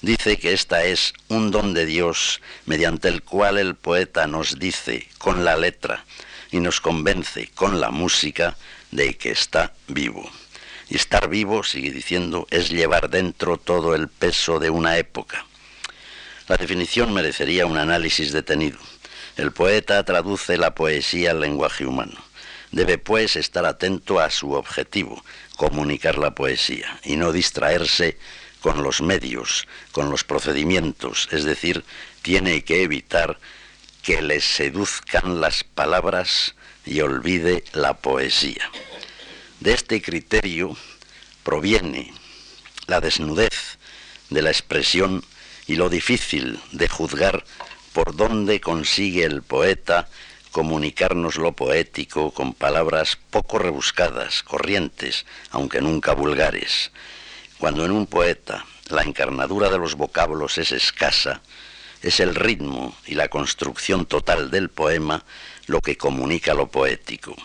Dice 0.01 0.37
que 0.37 0.53
esta 0.53 0.83
es 0.83 1.13
un 1.27 1.51
don 1.51 1.73
de 1.73 1.85
Dios 1.85 2.41
mediante 2.65 3.07
el 3.07 3.21
cual 3.21 3.57
el 3.57 3.75
poeta 3.75 4.25
nos 4.25 4.57
dice 4.57 5.07
con 5.19 5.45
la 5.45 5.55
letra 5.57 6.05
y 6.51 6.59
nos 6.59 6.81
convence 6.81 7.49
con 7.53 7.79
la 7.79 7.91
música 7.91 8.57
de 8.89 9.15
que 9.15 9.31
está 9.31 9.73
vivo. 9.87 10.29
Y 10.89 10.95
estar 10.95 11.29
vivo, 11.29 11.63
sigue 11.63 11.91
diciendo, 11.91 12.47
es 12.49 12.69
llevar 12.69 13.09
dentro 13.09 13.57
todo 13.57 13.95
el 13.95 14.07
peso 14.07 14.59
de 14.59 14.69
una 14.69 14.97
época. 14.97 15.45
La 16.47 16.57
definición 16.57 17.13
merecería 17.13 17.65
un 17.65 17.77
análisis 17.77 18.33
detenido. 18.33 18.77
El 19.37 19.53
poeta 19.53 20.03
traduce 20.03 20.57
la 20.57 20.75
poesía 20.75 21.31
al 21.31 21.39
lenguaje 21.39 21.85
humano. 21.85 22.30
Debe 22.71 22.97
pues 22.97 23.35
estar 23.35 23.65
atento 23.65 24.19
a 24.19 24.29
su 24.29 24.53
objetivo, 24.53 25.23
comunicar 25.57 26.17
la 26.17 26.33
poesía, 26.35 26.99
y 27.03 27.17
no 27.17 27.31
distraerse 27.31 28.17
con 28.61 28.83
los 28.83 29.01
medios, 29.01 29.67
con 29.91 30.09
los 30.09 30.23
procedimientos, 30.23 31.27
es 31.31 31.43
decir, 31.43 31.83
tiene 32.21 32.63
que 32.63 32.83
evitar 32.83 33.39
que 34.01 34.21
le 34.21 34.39
seduzcan 34.39 35.41
las 35.41 35.63
palabras 35.63 36.55
y 36.85 37.01
olvide 37.01 37.63
la 37.73 37.95
poesía. 37.95 38.69
De 39.59 39.73
este 39.73 40.01
criterio 40.01 40.75
proviene 41.43 42.13
la 42.87 43.01
desnudez 43.01 43.77
de 44.29 44.41
la 44.41 44.49
expresión 44.49 45.23
y 45.67 45.75
lo 45.75 45.89
difícil 45.89 46.59
de 46.71 46.87
juzgar 46.87 47.43
por 47.93 48.15
dónde 48.15 48.61
consigue 48.61 49.23
el 49.23 49.41
poeta 49.41 50.07
comunicarnos 50.51 51.37
lo 51.37 51.53
poético 51.53 52.31
con 52.31 52.53
palabras 52.53 53.17
poco 53.29 53.57
rebuscadas, 53.57 54.43
corrientes, 54.43 55.25
aunque 55.49 55.81
nunca 55.81 56.13
vulgares. 56.13 56.91
Cuando 57.57 57.85
en 57.85 57.91
un 57.91 58.05
poeta 58.05 58.65
la 58.89 59.03
encarnadura 59.03 59.69
de 59.69 59.77
los 59.77 59.95
vocablos 59.95 60.57
es 60.57 60.71
escasa, 60.71 61.41
es 62.01 62.19
el 62.19 62.35
ritmo 62.35 62.95
y 63.05 63.15
la 63.15 63.29
construcción 63.29 64.05
total 64.05 64.51
del 64.51 64.69
poema 64.69 65.23
lo 65.67 65.81
que 65.81 65.97
comunica 65.97 66.53
lo 66.53 66.67
poético. 66.67 67.35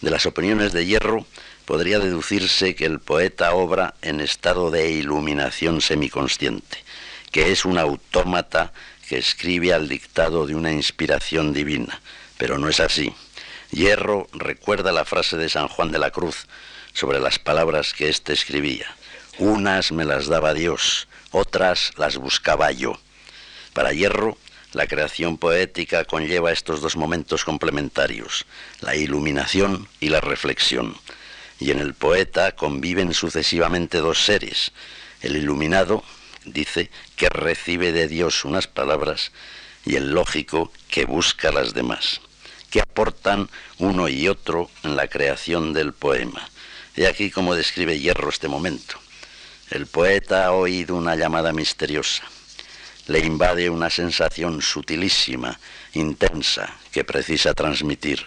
De 0.00 0.10
las 0.10 0.26
opiniones 0.26 0.72
de 0.72 0.84
Hierro 0.84 1.26
podría 1.64 2.00
deducirse 2.00 2.74
que 2.74 2.86
el 2.86 2.98
poeta 2.98 3.54
obra 3.54 3.94
en 4.02 4.20
estado 4.20 4.70
de 4.70 4.90
iluminación 4.90 5.80
semiconsciente, 5.80 6.82
que 7.30 7.52
es 7.52 7.64
un 7.64 7.78
autómata 7.78 8.72
que 9.08 9.18
escribe 9.18 9.72
al 9.72 9.88
dictado 9.88 10.46
de 10.46 10.54
una 10.54 10.72
inspiración 10.72 11.52
divina, 11.52 12.00
pero 12.42 12.58
no 12.58 12.68
es 12.68 12.80
así. 12.80 13.14
Hierro 13.70 14.26
recuerda 14.32 14.90
la 14.90 15.04
frase 15.04 15.36
de 15.36 15.48
San 15.48 15.68
Juan 15.68 15.92
de 15.92 16.00
la 16.00 16.10
Cruz 16.10 16.48
sobre 16.92 17.20
las 17.20 17.38
palabras 17.38 17.94
que 17.94 18.08
éste 18.08 18.32
escribía. 18.32 18.96
Unas 19.38 19.92
me 19.92 20.04
las 20.04 20.26
daba 20.26 20.52
Dios, 20.52 21.06
otras 21.30 21.92
las 21.98 22.16
buscaba 22.16 22.72
yo. 22.72 22.98
Para 23.74 23.92
Hierro, 23.92 24.36
la 24.72 24.88
creación 24.88 25.38
poética 25.38 26.04
conlleva 26.04 26.50
estos 26.50 26.80
dos 26.80 26.96
momentos 26.96 27.44
complementarios, 27.44 28.44
la 28.80 28.96
iluminación 28.96 29.86
y 30.00 30.08
la 30.08 30.20
reflexión. 30.20 30.96
Y 31.60 31.70
en 31.70 31.78
el 31.78 31.94
poeta 31.94 32.56
conviven 32.56 33.14
sucesivamente 33.14 33.98
dos 33.98 34.24
seres, 34.24 34.72
el 35.20 35.36
iluminado, 35.36 36.02
dice, 36.44 36.90
que 37.14 37.28
recibe 37.28 37.92
de 37.92 38.08
Dios 38.08 38.44
unas 38.44 38.66
palabras, 38.66 39.30
y 39.84 39.94
el 39.94 40.10
lógico, 40.10 40.72
que 40.88 41.04
busca 41.04 41.52
las 41.52 41.72
demás, 41.72 42.20
que 42.72 42.80
aportan 42.80 43.48
uno 43.78 44.08
y 44.08 44.26
otro 44.26 44.70
en 44.82 44.96
la 44.96 45.06
creación 45.06 45.72
del 45.72 45.92
poema. 45.92 46.48
He 46.96 47.06
aquí 47.06 47.30
como 47.30 47.54
describe 47.54 48.00
Hierro 48.00 48.30
este 48.30 48.48
momento. 48.48 48.96
El 49.70 49.86
poeta 49.86 50.46
ha 50.46 50.52
oído 50.52 50.96
una 50.96 51.14
llamada 51.14 51.52
misteriosa. 51.52 52.24
Le 53.06 53.20
invade 53.20 53.70
una 53.70 53.90
sensación 53.90 54.62
sutilísima, 54.62 55.60
intensa, 55.92 56.74
que 56.90 57.04
precisa 57.04 57.54
transmitir. 57.54 58.26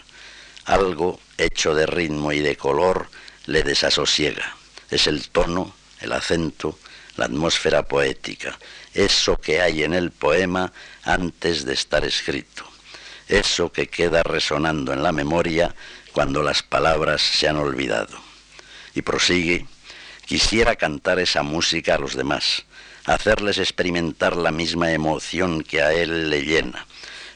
Algo 0.66 1.20
hecho 1.38 1.74
de 1.74 1.88
ritmo 1.88 2.32
y 2.32 2.40
de 2.40 2.56
color 2.56 3.10
le 3.48 3.64
desasosiega. 3.64 4.56
Es 4.92 5.08
el 5.08 5.30
tono, 5.30 5.76
el 6.02 6.12
acento, 6.12 6.78
la 7.18 7.26
atmósfera 7.26 7.84
poética, 7.84 8.58
eso 8.94 9.40
que 9.40 9.62
hay 9.62 9.84
en 9.84 9.94
el 9.94 10.12
poema 10.12 10.72
antes 11.04 11.66
de 11.66 11.74
estar 11.74 12.06
escrito, 12.06 12.65
eso 13.28 13.72
que 13.72 13.88
queda 13.88 14.24
resonando 14.24 14.94
en 14.94 15.04
la 15.04 15.12
memoria 15.12 15.76
cuando 16.12 16.44
las 16.44 16.64
palabras 16.64 17.22
se 17.22 17.48
han 17.48 17.58
olvidado. 17.58 18.18
Y 18.94 19.02
prosigue 19.02 19.66
Quisiera 20.26 20.76
cantar 20.76 21.20
esa 21.20 21.44
música 21.44 21.96
a 21.96 22.00
los 22.00 22.16
demás, 22.16 22.66
hacerles 23.06 23.60
experimentar 23.60 24.36
la 24.36 24.52
misma 24.52 24.92
emoción 24.92 25.62
que 25.62 25.84
a 25.84 25.94
él 25.94 26.32
le 26.32 26.42
llena, 26.42 26.88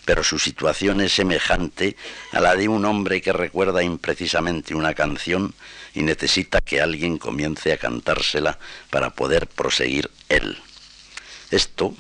pero 0.05 0.23
su 0.23 0.39
situación 0.39 0.99
es 1.01 1.13
semejante 1.13 1.95
a 2.31 2.39
la 2.39 2.55
de 2.55 2.67
un 2.67 2.85
hombre 2.85 3.21
que 3.21 3.31
recuerda 3.31 3.83
imprecisamente 3.83 4.73
una 4.73 4.95
canción 4.95 5.53
y 5.93 6.01
necesita 6.01 6.61
que 6.61 6.81
alguien 6.81 7.19
comience 7.19 7.73
a 7.73 7.77
cantársela 7.77 8.57
para 8.89 9.11
poder 9.11 9.45
proseguir 9.45 10.09
él. 10.27 10.57
Esto 11.51 11.93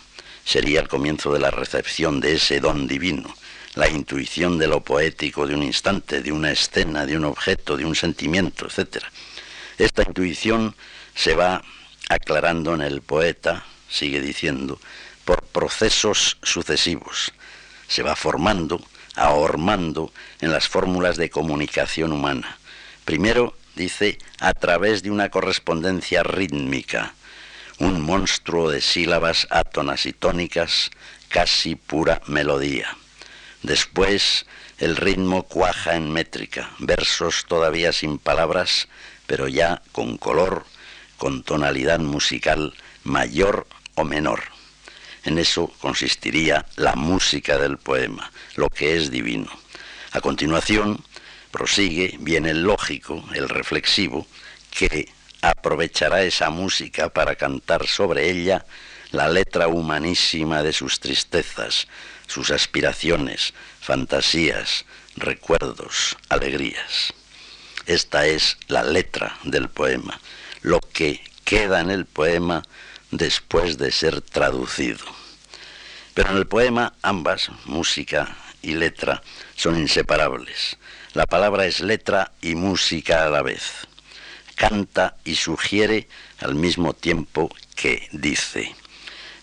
sería 0.43 0.79
el 0.79 0.87
comienzo 0.87 1.31
de 1.31 1.39
la 1.39 1.51
recepción 1.51 2.19
de 2.19 2.33
ese 2.33 2.59
don 2.59 2.87
divino, 2.87 3.31
la 3.79 3.89
intuición 3.89 4.57
de 4.57 4.67
lo 4.67 4.81
poético 4.81 5.47
de 5.47 5.55
un 5.55 5.63
instante, 5.63 6.21
de 6.21 6.33
una 6.33 6.51
escena, 6.51 7.05
de 7.05 7.15
un 7.15 7.23
objeto, 7.23 7.77
de 7.77 7.85
un 7.85 7.95
sentimiento, 7.95 8.67
etc. 8.67 9.05
Esta 9.77 10.03
intuición 10.03 10.75
se 11.15 11.33
va 11.33 11.63
aclarando 12.09 12.75
en 12.75 12.81
el 12.81 13.01
poeta, 13.01 13.63
sigue 13.89 14.19
diciendo, 14.19 14.81
por 15.23 15.43
procesos 15.43 16.37
sucesivos. 16.43 17.31
Se 17.87 18.03
va 18.03 18.17
formando, 18.17 18.81
ahormando 19.15 20.11
en 20.41 20.51
las 20.51 20.67
fórmulas 20.67 21.15
de 21.15 21.29
comunicación 21.29 22.11
humana. 22.11 22.57
Primero, 23.05 23.55
dice, 23.75 24.17
a 24.39 24.53
través 24.53 25.03
de 25.03 25.11
una 25.11 25.29
correspondencia 25.29 26.21
rítmica, 26.23 27.13
un 27.77 28.01
monstruo 28.01 28.69
de 28.69 28.81
sílabas 28.81 29.47
átonas 29.49 30.05
y 30.05 30.11
tónicas, 30.11 30.91
casi 31.29 31.75
pura 31.75 32.21
melodía. 32.27 32.97
Después, 33.63 34.45
el 34.77 34.95
ritmo 34.95 35.43
cuaja 35.43 35.95
en 35.95 36.11
métrica, 36.11 36.71
versos 36.79 37.45
todavía 37.47 37.91
sin 37.91 38.17
palabras, 38.17 38.87
pero 39.27 39.47
ya 39.47 39.81
con 39.91 40.17
color, 40.17 40.65
con 41.17 41.43
tonalidad 41.43 41.99
musical 41.99 42.73
mayor 43.03 43.67
o 43.95 44.05
menor. 44.05 44.43
En 45.25 45.37
eso 45.37 45.71
consistiría 45.81 46.65
la 46.77 46.95
música 46.95 47.57
del 47.57 47.77
poema, 47.77 48.31
lo 48.55 48.69
que 48.69 48.95
es 48.95 49.11
divino. 49.11 49.51
A 50.11 50.21
continuación, 50.21 51.03
prosigue, 51.51 52.15
viene 52.19 52.51
el 52.51 52.63
lógico, 52.63 53.23
el 53.33 53.49
reflexivo, 53.49 54.25
que 54.71 55.11
aprovechará 55.41 56.23
esa 56.23 56.49
música 56.49 57.09
para 57.09 57.35
cantar 57.35 57.85
sobre 57.87 58.29
ella 58.29 58.65
la 59.11 59.27
letra 59.27 59.67
humanísima 59.67 60.63
de 60.63 60.71
sus 60.71 60.99
tristezas, 60.99 61.87
sus 62.29 62.51
aspiraciones, 62.51 63.53
fantasías, 63.81 64.85
recuerdos, 65.15 66.15
alegrías. 66.29 67.13
Esta 67.87 68.27
es 68.27 68.57
la 68.67 68.83
letra 68.83 69.37
del 69.43 69.67
poema, 69.67 70.21
lo 70.61 70.79
que 70.79 71.23
queda 71.43 71.81
en 71.81 71.89
el 71.89 72.05
poema 72.05 72.63
después 73.09 73.79
de 73.79 73.91
ser 73.91 74.21
traducido. 74.21 75.03
Pero 76.13 76.29
en 76.29 76.37
el 76.37 76.45
poema 76.45 76.93
ambas, 77.01 77.49
música 77.65 78.37
y 78.61 78.75
letra, 78.75 79.23
son 79.55 79.79
inseparables. 79.79 80.77
La 81.13 81.25
palabra 81.25 81.65
es 81.65 81.79
letra 81.79 82.31
y 82.41 82.53
música 82.53 83.25
a 83.25 83.29
la 83.29 83.41
vez. 83.41 83.87
Canta 84.55 85.15
y 85.23 85.35
sugiere 85.35 86.07
al 86.39 86.53
mismo 86.53 86.93
tiempo 86.93 87.49
que 87.75 88.07
dice. 88.11 88.75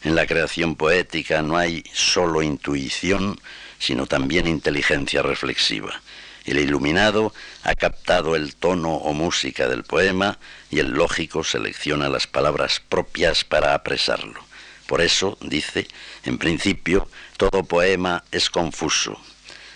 En 0.02 0.14
la 0.14 0.26
creación 0.26 0.76
poética 0.76 1.42
no 1.42 1.56
hay 1.56 1.84
solo 1.92 2.42
intuición, 2.42 3.40
sino 3.78 4.06
también 4.06 4.46
inteligencia 4.46 5.22
reflexiva. 5.22 6.00
El 6.44 6.58
iluminado 6.58 7.34
ha 7.64 7.74
captado 7.74 8.36
el 8.36 8.54
tono 8.54 8.94
o 8.94 9.12
música 9.12 9.68
del 9.68 9.82
poema 9.82 10.38
y 10.70 10.78
el 10.78 10.90
lógico 10.90 11.42
selecciona 11.42 12.08
las 12.08 12.28
palabras 12.28 12.80
propias 12.88 13.42
para 13.42 13.74
apresarlo. 13.74 14.40
Por 14.86 15.00
eso, 15.00 15.36
dice, 15.40 15.88
en 16.24 16.38
principio, 16.38 17.08
todo 17.36 17.64
poema 17.64 18.22
es 18.30 18.48
confuso. 18.48 19.20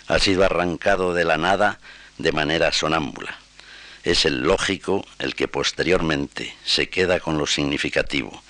Ha 0.07 0.19
sido 0.19 0.45
arrancado 0.45 1.13
de 1.13 1.25
la 1.25 1.37
nada 1.37 1.79
de 2.17 2.31
manera 2.31 2.71
sonámbula. 2.71 3.37
Es 4.03 4.25
el 4.25 4.41
lógico 4.41 5.05
el 5.19 5.35
que 5.35 5.49
posteriormente 5.49 6.55
se 6.63 6.89
queda 6.89 7.19
con 7.19 7.37
lo 7.37 7.45
significativo, 7.45 8.41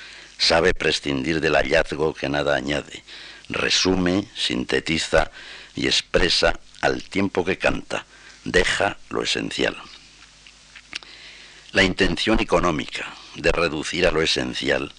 sabe 0.42 0.74
prescindir 0.74 1.40
del 1.40 1.56
hallazgo 1.56 2.16
que 2.16 2.28
nada 2.28 2.56
añade, 2.56 3.04
resume, 3.48 4.26
sintetiza 4.36 5.30
y 5.76 5.86
expresa 5.86 6.60
al 6.82 7.04
tiempo 7.04 7.46
que 7.46 7.60
canta, 7.60 8.06
deja 8.44 8.98
lo 9.10 9.22
esencial. 9.22 9.78
La 11.74 11.84
intención 11.84 12.40
económica 12.40 13.06
de 13.36 13.52
reducir 13.52 14.08
a 14.08 14.12
lo 14.12 14.24
esencial 14.24 14.92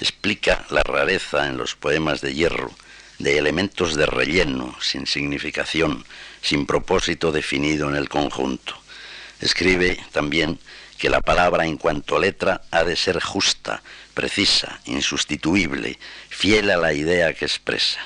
explica 0.00 0.66
la 0.70 0.82
rareza 0.82 1.46
en 1.46 1.56
los 1.56 1.76
poemas 1.76 2.20
de 2.20 2.34
hierro 2.34 2.74
de 3.20 3.38
elementos 3.38 3.94
de 3.94 4.06
relleno, 4.06 4.74
sin 4.80 5.06
significación, 5.06 6.04
sin 6.42 6.66
propósito 6.66 7.30
definido 7.30 7.88
en 7.88 7.94
el 7.94 8.08
conjunto. 8.08 8.74
Escribe 9.40 10.02
también 10.10 10.58
que 10.98 11.10
la 11.10 11.20
palabra 11.20 11.64
en 11.66 11.76
cuanto 11.76 12.18
letra 12.18 12.62
ha 12.70 12.82
de 12.84 12.96
ser 12.96 13.22
justa, 13.22 13.82
precisa, 14.14 14.80
insustituible, 14.84 15.98
fiel 16.28 16.70
a 16.70 16.76
la 16.76 16.92
idea 16.92 17.34
que 17.34 17.44
expresa, 17.44 18.00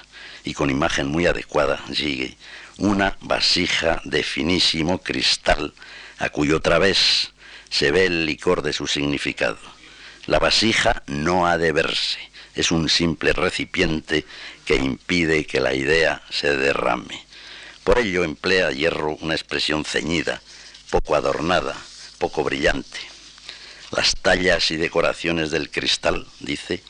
y 0.45 0.55
con 0.55 0.71
imagen 0.71 1.09
muy 1.09 1.27
adecuada 1.27 1.83
sigue 1.93 2.37
una 2.79 3.17
vasija 3.21 4.01
de 4.05 4.23
finísimo 4.23 4.99
cristal 4.99 5.73
a 6.19 6.29
cuyo 6.29 6.61
través 6.61 7.33
se 7.71 7.91
ve 7.91 8.07
el 8.07 8.27
licor 8.27 8.63
de 8.63 8.73
su 8.73 8.87
significado. 8.87 9.59
La 10.27 10.39
vasija 10.39 11.03
no 11.07 11.47
ha 11.47 11.59
de 11.59 11.73
verse, 11.73 12.19
es 12.55 12.71
un 12.71 12.89
simple 12.89 13.33
recipiente 13.33 14.25
que 14.65 14.77
impide 14.77 15.45
que 15.45 15.61
la 15.61 15.75
idea 15.75 16.23
se 16.31 16.57
derrame. 16.57 17.25
Por 17.85 17.99
ello 17.99 18.25
emplea 18.25 18.71
hierro 18.71 19.17
una 19.21 19.35
expresión 19.35 19.85
ceñida, 19.85 20.41
poco 20.91 21.15
adornada, 21.15 21.77
poco 22.19 22.43
brillante. 22.43 23.14
Las 23.97 24.17
tallas 24.17 24.73
y 24.73 24.77
decoraciones 24.77 25.53
del 25.53 25.71
cristal, 25.71 26.27
dice, 26.41 26.83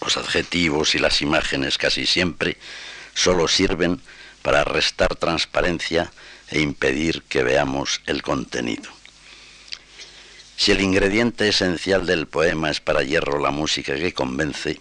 los 0.00 0.16
adjetivos 0.16 0.96
y 0.96 0.98
las 0.98 1.22
imágenes 1.22 1.78
casi 1.78 2.04
siempre 2.04 2.56
solo 3.14 3.46
sirven 3.46 4.00
para 4.42 4.64
restar 4.64 5.14
transparencia 5.14 6.10
e 6.48 6.60
impedir 6.60 7.22
que 7.22 7.44
veamos 7.44 8.00
el 8.06 8.22
contenido. 8.22 8.90
Si 10.56 10.72
el 10.72 10.80
ingrediente 10.80 11.48
esencial 11.48 12.06
del 12.06 12.26
poema 12.26 12.70
es 12.70 12.80
para 12.80 13.04
hierro 13.04 13.38
la 13.38 13.52
música 13.52 13.94
que 13.94 14.12
convence, 14.12 14.80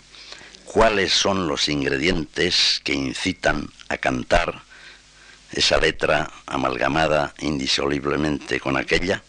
¿cuáles 0.65 1.13
son 1.13 1.47
los 1.47 1.69
ingredientes 1.69 2.81
que 2.83 2.93
incitan 2.93 3.69
a 3.87 3.97
cantar 3.97 4.63
esa 5.51 5.77
letra 5.77 6.31
amalgamada 6.47 7.35
indisolublemente 7.39 8.59
con 8.59 8.77
aquella? 8.77 9.21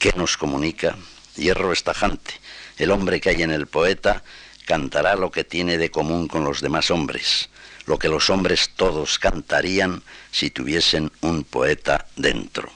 ¿Qué 0.00 0.12
nos 0.16 0.36
comunica? 0.36 0.96
Hierro 1.36 1.72
es 1.72 1.82
tajante. 1.82 2.34
El 2.78 2.90
hombre 2.90 3.20
que 3.20 3.30
hay 3.30 3.42
en 3.42 3.50
el 3.50 3.66
poeta 3.66 4.22
cantará 4.66 5.16
lo 5.16 5.30
que 5.30 5.44
tiene 5.44 5.78
de 5.78 5.90
común 5.90 6.28
con 6.28 6.44
los 6.44 6.60
demás 6.60 6.90
hombres, 6.90 7.48
lo 7.86 7.98
que 7.98 8.08
los 8.08 8.30
hombres 8.30 8.70
todos 8.76 9.18
cantarían 9.18 10.02
si 10.30 10.50
tuviesen 10.50 11.10
un 11.20 11.44
poeta 11.44 12.06
dentro. 12.16 12.70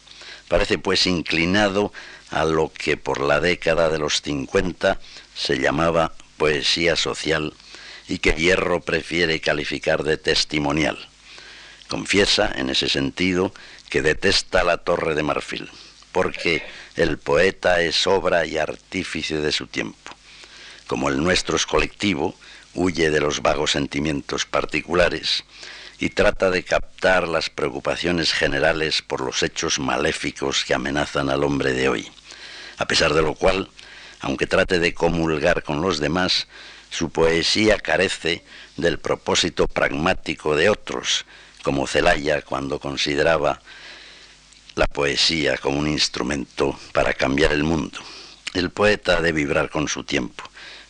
Parece 0.49 0.79
pues 0.79 1.07
inclinado 1.07 1.92
a 2.31 2.45
lo 2.45 2.73
que 2.73 2.97
por 2.97 3.21
la 3.21 3.40
década 3.40 3.88
de 3.88 3.99
los 3.99 4.23
50 4.23 5.01
se 5.35 5.59
llamaba 5.59 6.12
poesía 6.37 6.97
social 6.97 7.55
y 8.09 8.19
que 8.19 8.33
Hierro 8.33 8.81
prefiere 8.81 9.40
calificar 9.40 10.03
de 10.05 10.16
testimonial. 10.16 11.09
Confiesa, 11.88 12.53
en 12.55 12.71
ese 12.71 12.88
sentido, 12.88 13.53
que 13.88 14.03
detesta 14.03 14.64
la 14.64 14.79
Torre 14.79 15.14
de 15.14 15.23
Marfil, 15.23 15.71
porque 16.12 16.64
el 16.96 17.18
poeta 17.18 17.82
es 17.82 18.06
obra 18.06 18.46
y 18.46 18.56
artífice 18.56 19.38
de 19.38 19.52
su 19.52 19.66
tiempo. 19.66 20.12
Como 20.87 21.09
el 21.11 21.22
nuestro 21.22 21.56
es 21.56 21.66
colectivo, 21.66 22.35
huye 22.74 23.11
de 23.11 23.20
los 23.20 23.42
vagos 23.42 23.72
sentimientos 23.72 24.46
particulares 24.46 25.44
y 25.98 26.11
trata 26.11 26.50
de 26.50 26.62
captar 26.62 27.28
las 27.28 27.50
preocupaciones 27.50 28.32
generales 28.32 29.02
por 29.02 29.20
los 29.20 29.42
hechos 29.42 29.78
maléficos 29.78 30.64
que 30.64 30.74
amenazan 30.74 31.28
al 31.28 31.44
hombre 31.44 31.72
de 31.72 31.88
hoy. 31.88 32.11
A 32.78 32.87
pesar 32.87 33.14
de 33.14 33.22
lo 33.22 33.35
cual, 33.35 33.70
aunque 34.20 34.46
trate 34.46 34.78
de 34.78 34.94
comulgar 34.94 35.62
con 35.62 35.82
los 35.82 35.98
demás, 35.98 36.48
su 36.90 37.11
poesía 37.11 37.78
carece 37.78 38.42
del 38.76 38.98
propósito 38.98 39.66
pragmático 39.66 40.56
de 40.56 40.70
otros, 40.70 41.26
como 41.62 41.87
Celaya 41.87 42.42
cuando 42.42 42.78
consideraba 42.78 43.61
la 44.76 44.86
poesía 44.86 45.56
como 45.56 45.78
un 45.78 45.88
instrumento 45.88 46.78
para 46.92 47.14
cambiar 47.14 47.52
el 47.52 47.64
mundo. 47.64 47.98
El 48.52 48.70
poeta 48.70 49.16
ha 49.16 49.22
de 49.22 49.32
vibrar 49.32 49.70
con 49.70 49.88
su 49.88 50.04
tiempo, 50.04 50.44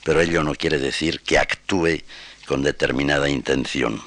pero 0.04 0.20
ello 0.20 0.42
no 0.42 0.56
quiere 0.56 0.78
decir 0.78 1.20
que 1.20 1.38
actúe 1.38 2.02
con 2.46 2.62
determinada 2.62 3.28
intención. 3.28 4.02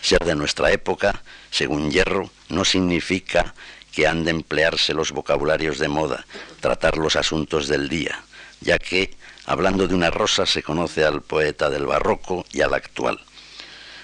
Ser 0.00 0.20
de 0.24 0.36
nuestra 0.36 0.70
época, 0.70 1.20
según 1.50 1.90
Hierro, 1.90 2.30
no 2.48 2.64
significa 2.64 3.54
que 3.90 4.06
han 4.06 4.24
de 4.24 4.30
emplearse 4.30 4.94
los 4.94 5.10
vocabularios 5.10 5.78
de 5.78 5.88
moda, 5.88 6.24
tratar 6.60 6.96
los 6.96 7.16
asuntos 7.16 7.66
del 7.66 7.88
día, 7.88 8.22
ya 8.60 8.78
que, 8.78 9.16
hablando 9.46 9.88
de 9.88 9.96
una 9.96 10.10
rosa, 10.10 10.46
se 10.46 10.62
conoce 10.62 11.04
al 11.04 11.22
poeta 11.22 11.70
del 11.70 11.86
barroco 11.86 12.46
y 12.52 12.60
al 12.60 12.74
actual. 12.74 13.18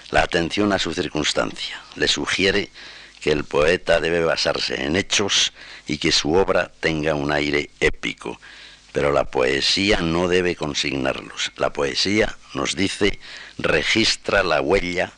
La 0.09 0.23
atención 0.23 0.73
a 0.73 0.79
su 0.79 0.93
circunstancia 0.93 1.81
le 1.95 2.09
sugiere 2.09 2.69
que 3.21 3.31
el 3.31 3.43
poeta 3.43 4.01
debe 4.01 4.23
basarse 4.23 4.83
en 4.83 4.95
hechos 4.95 5.53
y 5.87 5.99
que 5.99 6.11
su 6.11 6.33
obra 6.33 6.71
tenga 6.79 7.13
un 7.13 7.31
aire 7.31 7.69
épico, 7.79 8.39
pero 8.91 9.11
la 9.11 9.25
poesía 9.25 10.01
no 10.01 10.27
debe 10.27 10.55
consignarlos. 10.55 11.51
La 11.55 11.71
poesía, 11.71 12.35
nos 12.53 12.75
dice, 12.75 13.19
registra 13.57 14.43
la 14.43 14.59
huella 14.59 15.13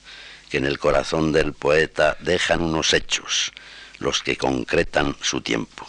que 0.49 0.57
en 0.57 0.65
el 0.65 0.77
corazón 0.77 1.31
del 1.31 1.53
poeta 1.53 2.17
dejan 2.19 2.61
unos 2.61 2.93
hechos, 2.93 3.51
los 3.99 4.21
que 4.21 4.37
concretan 4.37 5.15
su 5.21 5.41
tiempo. 5.41 5.87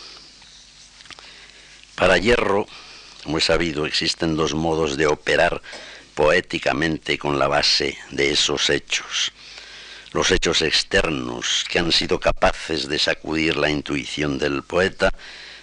Para 1.97 2.17
Hierro, 2.17 2.67
como 3.25 3.39
es 3.39 3.45
sabido, 3.45 3.87
existen 3.87 4.37
dos 4.37 4.55
modos 4.55 4.97
de 4.97 5.07
operar 5.07 5.61
poéticamente 6.15 7.19
con 7.19 7.39
la 7.39 7.49
base 7.49 7.99
de 8.11 8.31
esos 8.31 8.71
hechos. 8.71 9.33
Los 10.15 10.31
hechos 10.31 10.63
externos 10.63 11.65
que 11.69 11.81
han 11.81 11.91
sido 11.91 12.21
capaces 12.21 12.87
de 12.87 13.01
sacudir 13.01 13.57
la 13.57 13.69
intuición 13.69 14.39
del 14.39 14.63
poeta 14.63 15.13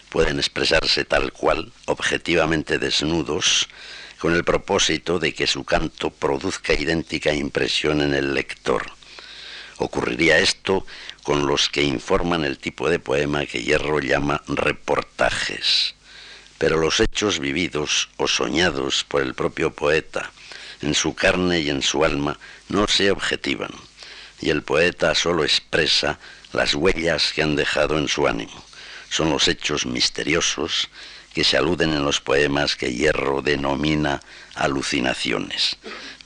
pueden 0.10 0.40
expresarse 0.40 1.06
tal 1.06 1.32
cual, 1.32 1.72
objetivamente 1.86 2.78
desnudos, 2.78 3.70
con 4.20 4.36
el 4.36 4.44
propósito 4.44 5.20
de 5.20 5.34
que 5.34 5.48
su 5.48 5.64
canto 5.64 6.10
produzca 6.10 6.74
idéntica 6.74 7.34
impresión 7.34 8.02
en 8.02 8.14
el 8.14 8.34
lector. 8.34 8.92
Ocurriría 9.78 10.40
esto 10.40 10.86
con 11.24 11.48
los 11.48 11.70
que 11.70 11.84
informan 11.84 12.44
el 12.44 12.58
tipo 12.58 12.90
de 12.90 13.00
poema 13.00 13.46
que 13.46 13.64
Hierro 13.64 14.02
llama 14.02 14.44
reportajes. 14.48 15.96
Pero 16.58 16.76
los 16.76 17.00
hechos 17.00 17.40
vividos 17.40 18.10
o 18.18 18.28
soñados 18.28 19.06
por 19.06 19.22
el 19.22 19.34
propio 19.34 19.72
poeta, 19.72 20.30
en 20.82 20.94
su 20.94 21.16
carne 21.16 21.62
y 21.62 21.70
en 21.70 21.82
su 21.82 22.04
alma, 22.04 22.38
no 22.68 22.86
se 22.90 23.12
objetivan, 23.12 23.72
y 24.42 24.50
el 24.50 24.64
poeta 24.64 25.16
solo 25.16 25.44
expresa 25.44 26.20
las 26.52 26.76
huellas 26.76 27.32
que 27.34 27.44
han 27.44 27.56
dejado 27.56 27.98
en 27.98 28.08
su 28.08 28.28
ánimo. 28.28 28.64
Son 29.10 29.30
los 29.30 29.48
hechos 29.48 29.86
misteriosos 29.86 30.90
que 31.34 31.44
se 31.44 31.58
aluden 31.58 31.92
en 31.92 32.04
los 32.04 32.20
poemas 32.20 32.76
que 32.76 32.94
Hierro 32.94 33.42
denomina 33.42 34.22
alucinaciones. 34.56 35.78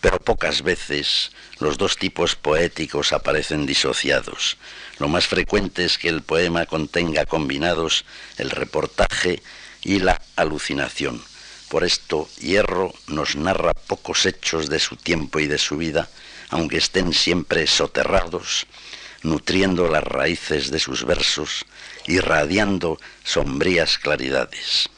Pero 0.02 0.20
pocas 0.20 0.62
veces 0.62 1.32
los 1.60 1.78
dos 1.78 1.98
tipos 1.98 2.36
poéticos 2.36 3.14
aparecen 3.14 3.66
disociados. 3.66 4.58
Lo 5.00 5.08
más 5.08 5.28
frecuente 5.28 5.86
es 5.86 5.98
que 5.98 6.10
el 6.10 6.22
poema 6.22 6.66
contenga 6.66 7.26
combinados 7.26 8.06
el 8.38 8.50
reportaje 8.50 9.42
y 9.82 10.00
la 10.00 10.22
alucinación. 10.36 11.22
Por 11.70 11.84
esto, 11.84 12.30
Hierro 12.40 12.94
nos 13.08 13.36
narra 13.36 13.74
pocos 13.74 14.26
hechos 14.26 14.70
de 14.70 14.80
su 14.80 14.96
tiempo 14.96 15.40
y 15.40 15.48
de 15.48 15.58
su 15.58 15.78
vida, 15.78 16.10
aunque 16.56 16.78
estén 16.78 17.14
siempre 17.14 17.68
soterrados, 17.68 18.66
nutriendo 19.24 19.88
las 19.88 20.04
raíces 20.04 20.72
de 20.72 20.80
sus 20.80 21.06
versos, 21.06 21.66
irradiando 22.08 23.00
sombrías 23.24 23.98
claridades. 23.98 24.90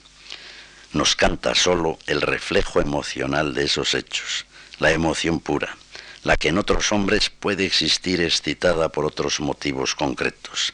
Nos 0.94 1.16
canta 1.16 1.56
solo 1.56 1.98
el 2.06 2.22
reflejo 2.22 2.80
emocional 2.80 3.54
de 3.54 3.66
esos 3.66 3.94
hechos, 3.94 4.46
la 4.80 4.92
emoción 4.92 5.40
pura 5.40 5.76
la 6.24 6.36
que 6.36 6.50
en 6.50 6.58
otros 6.58 6.92
hombres 6.92 7.30
puede 7.30 7.66
existir 7.66 8.20
excitada 8.20 8.90
por 8.90 9.06
otros 9.06 9.40
motivos 9.40 9.96
concretos. 9.96 10.74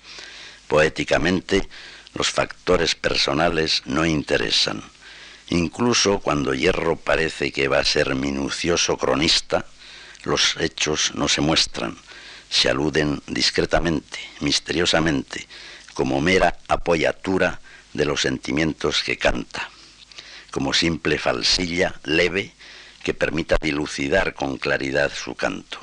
Poéticamente, 0.68 1.70
los 2.16 2.32
factores 2.32 2.96
personales 2.96 3.84
no 3.86 4.04
interesan. 4.04 4.82
Incluso 5.50 6.20
cuando 6.20 6.56
Hierro 6.56 6.96
parece 6.96 7.52
que 7.52 7.68
va 7.68 7.80
a 7.80 7.86
ser 7.86 8.16
minucioso 8.16 8.98
cronista, 8.98 9.68
los 10.24 10.56
hechos 10.60 11.12
no 11.16 11.28
se 11.28 11.42
muestran, 11.42 11.98
se 12.50 12.70
aluden 12.70 13.22
discretamente, 13.28 14.20
misteriosamente, 14.40 15.48
como 15.94 16.22
mera 16.22 16.58
apoyatura 16.68 17.60
de 17.94 18.06
los 18.06 18.22
sentimientos 18.22 19.04
que 19.04 19.18
canta, 19.18 19.70
como 20.52 20.74
simple 20.74 21.18
falsilla 21.18 22.00
leve 22.04 22.54
que 23.04 23.14
permita 23.14 23.58
dilucidar 23.62 24.34
con 24.34 24.58
claridad 24.58 25.12
su 25.14 25.36
canto, 25.36 25.80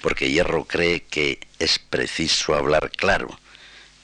porque 0.00 0.30
Hierro 0.30 0.64
cree 0.64 1.02
que 1.02 1.40
es 1.58 1.78
preciso 1.78 2.54
hablar 2.54 2.90
claro, 2.90 3.38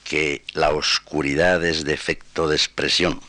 que 0.05 0.43
la 0.55 0.71
oscuridad 0.71 1.65
es 1.65 1.85
defecto 1.85 2.49
de 2.49 2.57
expresión, 2.57 3.21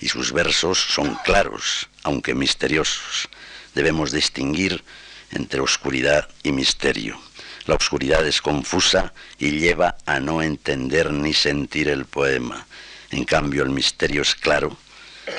y 0.00 0.08
sus 0.08 0.32
versos 0.32 0.78
son 0.78 1.16
claros, 1.24 1.88
aunque 2.02 2.34
misteriosos. 2.34 3.28
Debemos 3.74 4.12
distinguir 4.12 4.84
entre 5.34 5.60
oscuridad 5.60 6.28
y 6.42 6.52
misterio. 6.52 7.20
La 7.66 7.74
oscuridad 7.74 8.26
es 8.26 8.40
confusa 8.40 9.12
y 9.38 9.52
lleva 9.58 9.96
a 10.06 10.20
no 10.20 10.42
entender 10.42 11.12
ni 11.12 11.32
sentir 11.32 11.88
el 11.88 12.04
poema. 12.04 12.66
En 13.10 13.24
cambio, 13.24 13.62
el 13.62 13.70
misterio 13.70 14.22
es 14.22 14.34
claro 14.34 14.76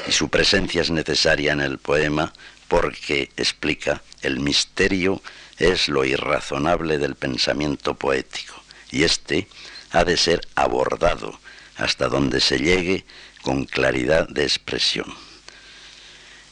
y 0.08 0.12
su 0.12 0.30
presencia 0.30 0.82
es 0.82 0.92
necesaria 0.92 1.54
en 1.54 1.62
el 1.62 1.78
poema 1.78 2.34
porque, 2.68 3.30
explica, 3.38 4.02
el 4.22 4.40
misterio 4.40 5.22
es 5.58 5.88
lo 5.88 6.04
irrazonable 6.04 6.98
del 6.98 7.16
pensamiento 7.16 7.94
poético, 7.94 8.56
y 8.92 9.04
éste 9.04 9.48
ha 9.92 10.04
de 10.04 10.18
ser 10.18 10.42
abordado 10.56 11.40
hasta 11.78 12.08
donde 12.08 12.42
se 12.42 12.58
llegue 12.58 13.06
con 13.42 13.66
claridad 13.66 14.28
de 14.28 14.44
expresión. 14.44 15.14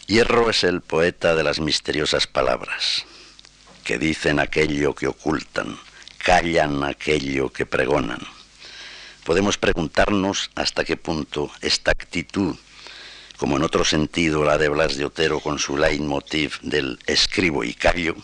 Hierro 0.05 0.49
es 0.49 0.63
el 0.63 0.81
poeta 0.81 1.33
de 1.33 1.43
las 1.43 1.59
misteriosas 1.59 2.27
palabras, 2.27 3.05
que 3.83 3.97
dicen 3.97 4.39
aquello 4.39 4.95
que 4.95 5.07
ocultan, 5.07 5.77
callan 6.17 6.83
aquello 6.83 7.49
que 7.51 7.65
pregonan. 7.65 8.21
Podemos 9.23 9.57
preguntarnos 9.57 10.51
hasta 10.55 10.83
qué 10.83 10.97
punto 10.97 11.51
esta 11.61 11.91
actitud 11.91 12.55
como 13.37 13.57
en 13.57 13.63
otro 13.63 13.83
sentido 13.83 14.45
la 14.45 14.57
de 14.57 14.69
Blas 14.69 14.95
de 14.95 15.03
Otero 15.03 15.41
con 15.41 15.59
su 15.59 15.77
leitmotiv 15.77 16.59
del 16.61 16.97
escribo 17.05 17.65
y 17.65 17.73
callo, 17.73 18.15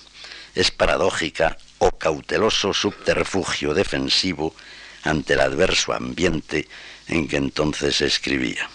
es 0.56 0.72
paradójica 0.72 1.58
o 1.80 1.92
cauteloso 1.92 2.74
subterfugio 2.74 3.74
defensivo 3.74 4.56
ante 5.04 5.34
el 5.34 5.42
adverso 5.42 5.94
ambiente 5.94 6.68
en 7.08 7.28
que 7.28 7.38
entonces 7.38 8.02
escribía. 8.02 8.70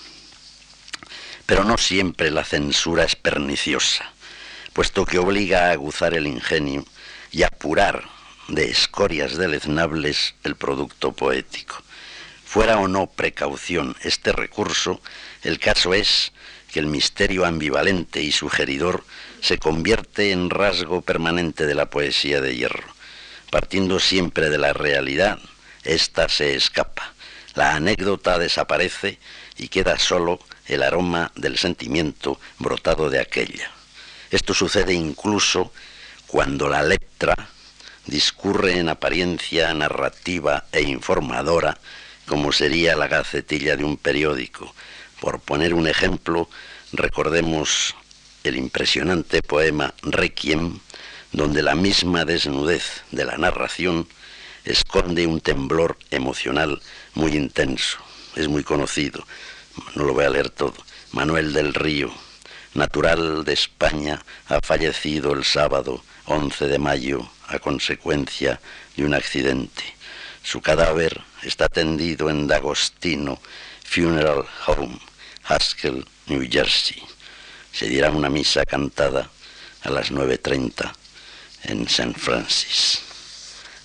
Pero 1.47 1.65
no 1.65 1.79
siempre 1.79 2.31
la 2.31 2.45
censura 2.45 3.05
es 3.05 3.17
perniciosa, 3.17 4.13
puesto 4.75 5.07
que 5.07 5.19
obliga 5.19 5.69
a 5.69 5.71
aguzar 5.71 6.15
el 6.15 6.27
ingenio 6.27 6.85
y 7.31 7.45
apurar 7.45 8.05
de 8.49 8.71
escorias 8.71 9.37
deleznables 9.37 10.35
el 10.43 10.57
producto 10.57 11.13
poético. 11.13 11.83
Fuera 12.45 12.79
o 12.79 12.89
no 12.89 13.07
precaución 13.07 13.97
este 14.03 14.33
recurso, 14.33 15.01
el 15.43 15.59
caso 15.59 15.95
es 15.95 16.33
que 16.73 16.81
el 16.81 16.87
misterio 16.87 17.47
ambivalente 17.47 18.21
y 18.21 18.33
sugeridor 18.33 19.05
se 19.41 19.59
convierte 19.59 20.33
en 20.33 20.51
rasgo 20.51 21.03
permanente 21.03 21.67
de 21.67 21.75
la 21.75 21.89
poesía 21.89 22.41
de 22.41 22.57
hierro. 22.57 22.93
Partiendo 23.51 24.01
siempre 24.01 24.51
de 24.51 24.59
la 24.59 24.73
realidad, 24.73 25.39
ésta 25.85 26.29
se 26.29 26.57
escapa. 26.57 27.15
La 27.55 27.77
anécdota 27.77 28.39
desaparece 28.39 29.21
y 29.57 29.69
queda 29.69 30.01
solo 30.01 30.41
el 30.67 30.83
aroma 30.83 31.31
del 31.37 31.59
sentimiento 31.59 32.41
brotado 32.59 33.09
de 33.09 33.21
aquella. 33.21 33.71
Esto 34.35 34.53
sucede 34.53 34.93
incluso 34.93 35.71
cuando 36.27 36.69
la 36.69 36.83
letra 36.83 37.37
discurre 38.05 38.81
en 38.81 38.89
apariencia 38.89 39.73
narrativa 39.73 40.65
e 40.73 40.83
informadora 40.83 41.79
como 42.27 42.51
sería 42.51 42.97
la 42.97 43.07
gacetilla 43.07 43.77
de 43.77 43.85
un 43.85 43.97
periódico. 43.97 44.75
Por 45.21 45.39
poner 45.39 45.73
un 45.73 45.87
ejemplo, 45.87 46.51
recordemos 46.93 47.95
el 48.43 48.57
impresionante 48.57 49.41
poema 49.41 49.95
Requiem, 50.03 50.81
donde 51.31 51.63
la 51.63 51.77
misma 51.77 52.25
desnudez 52.25 53.05
de 53.13 53.27
la 53.27 53.37
narración 53.37 54.09
esconde 54.65 55.29
un 55.29 55.41
temblor 55.41 55.97
emocional 56.11 56.83
muy 57.15 57.37
intenso. 57.37 57.99
Es 58.35 58.49
muy 58.49 58.65
conocido, 58.65 59.25
no 59.95 60.03
lo 60.03 60.13
voy 60.13 60.25
a 60.25 60.31
leer 60.31 60.51
todo. 60.51 60.75
Manuel 61.13 61.53
del 61.53 61.73
Río, 61.73 62.13
natural 62.75 63.45
de 63.45 63.53
España, 63.53 64.23
ha 64.49 64.61
fallecido 64.61 65.33
el 65.33 65.45
sábado 65.45 66.03
11 66.27 66.67
de 66.67 66.79
mayo 66.79 67.29
a 67.47 67.59
consecuencia 67.59 68.61
de 68.97 69.05
un 69.05 69.15
accidente. 69.15 69.85
Su 70.43 70.61
cadáver 70.61 71.23
está 71.43 71.69
tendido 71.69 72.29
en 72.31 72.47
D'Agostino 72.47 73.41
Funeral 73.85 74.45
Home, 74.67 74.99
Haskell, 75.45 76.05
New 76.27 76.47
Jersey. 76.51 77.03
Se 77.73 77.89
dirá 77.89 78.11
una 78.11 78.29
misa 78.29 78.65
cantada 78.65 79.31
a 79.83 79.91
las 79.91 80.11
9.30 80.11 80.93
en 81.65 81.83
St. 81.87 82.15
Francis. 82.19 83.01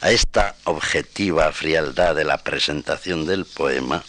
A 0.02 0.12
esta 0.12 0.56
objetiva 0.64 1.52
frialdad 1.52 2.16
de 2.16 2.24
la 2.24 2.38
presentación 2.38 3.26
del 3.26 3.46
poema 3.46 4.04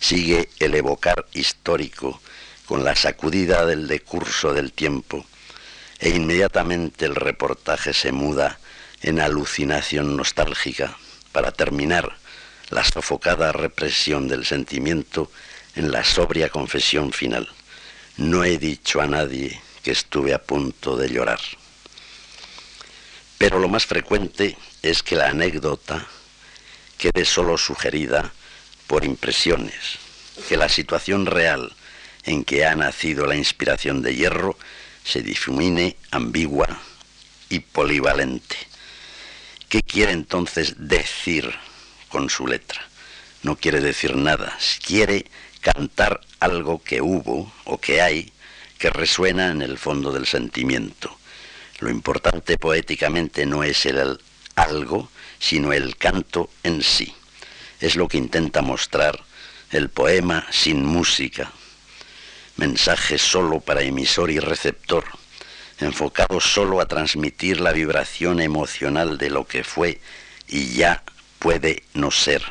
sigue 0.00 0.48
el 0.58 0.74
evocar 0.74 1.26
histórico 1.34 2.20
con 2.66 2.84
la 2.84 2.96
sacudida 2.96 3.66
del 3.66 3.86
decurso 3.88 4.52
del 4.54 4.72
tiempo 4.72 5.24
e 5.98 6.10
inmediatamente 6.10 7.04
el 7.04 7.14
reportaje 7.14 7.92
se 7.92 8.12
muda 8.12 8.58
en 9.02 9.20
alucinación 9.20 10.16
nostálgica 10.16 10.96
para 11.32 11.52
terminar 11.52 12.16
la 12.70 12.84
sofocada 12.84 13.52
represión 13.52 14.28
del 14.28 14.44
sentimiento 14.44 15.30
en 15.76 15.92
la 15.92 16.04
sobria 16.04 16.48
confesión 16.48 17.12
final. 17.12 17.48
No 18.16 18.44
he 18.44 18.58
dicho 18.58 19.00
a 19.00 19.06
nadie 19.06 19.60
que 19.82 19.90
estuve 19.90 20.32
a 20.32 20.42
punto 20.42 20.96
de 20.96 21.08
llorar. 21.10 21.40
Pero 23.38 23.58
lo 23.58 23.68
más 23.68 23.84
frecuente 23.84 24.56
es 24.82 25.02
que 25.02 25.16
la 25.16 25.28
anécdota 25.28 26.06
quede 26.96 27.24
solo 27.24 27.58
sugerida 27.58 28.32
por 28.86 29.04
impresiones, 29.04 29.98
que 30.48 30.56
la 30.56 30.68
situación 30.68 31.26
real 31.26 31.74
en 32.26 32.44
que 32.44 32.66
ha 32.66 32.74
nacido 32.74 33.26
la 33.26 33.36
inspiración 33.36 34.02
de 34.02 34.14
hierro 34.14 34.56
se 35.04 35.22
difumine 35.22 35.96
ambigua 36.10 36.80
y 37.48 37.60
polivalente. 37.60 38.56
¿Qué 39.68 39.82
quiere 39.82 40.12
entonces 40.12 40.74
decir 40.78 41.52
con 42.08 42.30
su 42.30 42.46
letra? 42.46 42.80
No 43.42 43.56
quiere 43.56 43.80
decir 43.80 44.16
nada, 44.16 44.56
quiere 44.84 45.26
cantar 45.60 46.20
algo 46.40 46.82
que 46.82 47.02
hubo 47.02 47.52
o 47.64 47.78
que 47.78 48.00
hay 48.00 48.32
que 48.78 48.90
resuena 48.90 49.50
en 49.50 49.62
el 49.62 49.78
fondo 49.78 50.12
del 50.12 50.26
sentimiento. 50.26 51.16
Lo 51.80 51.90
importante 51.90 52.56
poéticamente 52.56 53.46
no 53.46 53.64
es 53.64 53.84
el 53.86 54.20
algo, 54.54 55.10
sino 55.38 55.72
el 55.72 55.96
canto 55.96 56.50
en 56.62 56.82
sí. 56.82 57.14
Es 57.80 57.96
lo 57.96 58.08
que 58.08 58.18
intenta 58.18 58.62
mostrar 58.62 59.22
el 59.70 59.88
poema 59.88 60.46
sin 60.50 60.84
música, 60.84 61.50
mensaje 62.56 63.18
solo 63.18 63.60
para 63.60 63.82
emisor 63.82 64.30
y 64.30 64.38
receptor, 64.38 65.04
enfocado 65.80 66.40
solo 66.40 66.80
a 66.80 66.86
transmitir 66.86 67.60
la 67.60 67.72
vibración 67.72 68.40
emocional 68.40 69.18
de 69.18 69.30
lo 69.30 69.46
que 69.46 69.64
fue 69.64 70.00
y 70.48 70.74
ya 70.74 71.02
puede 71.38 71.82
no 71.94 72.10
ser, 72.10 72.42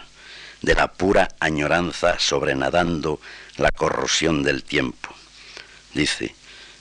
de 0.62 0.76
la 0.76 0.92
pura 0.92 1.30
añoranza 1.40 2.20
sobrenadando 2.20 3.20
la 3.58 3.72
corrosión 3.72 4.44
del 4.44 4.64
tiempo. 4.64 5.14
Dice, 5.94 6.36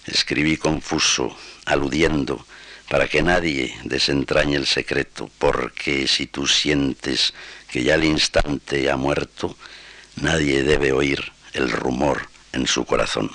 escribí 0.06 0.56
confuso, 0.56 1.36
aludiendo, 1.64 2.44
para 2.88 3.08
que 3.08 3.22
nadie 3.22 3.74
desentrañe 3.84 4.56
el 4.56 4.66
secreto, 4.66 5.30
porque 5.38 6.06
si 6.08 6.26
tú 6.26 6.46
sientes 6.46 7.32
que 7.70 7.84
ya 7.84 7.94
el 7.94 8.04
instante 8.04 8.90
ha 8.90 8.96
muerto, 8.96 9.56
nadie 10.16 10.62
debe 10.62 10.92
oír 10.92 11.32
el 11.54 11.70
rumor 11.70 12.31
en 12.52 12.66
su 12.66 12.84
corazón. 12.84 13.30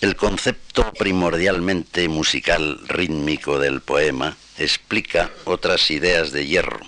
El 0.00 0.16
concepto 0.16 0.92
primordialmente 0.94 2.08
musical 2.08 2.80
rítmico 2.88 3.58
del 3.58 3.80
poema 3.80 4.36
explica 4.58 5.30
otras 5.44 5.90
ideas 5.90 6.32
de 6.32 6.46
hierro. 6.46 6.80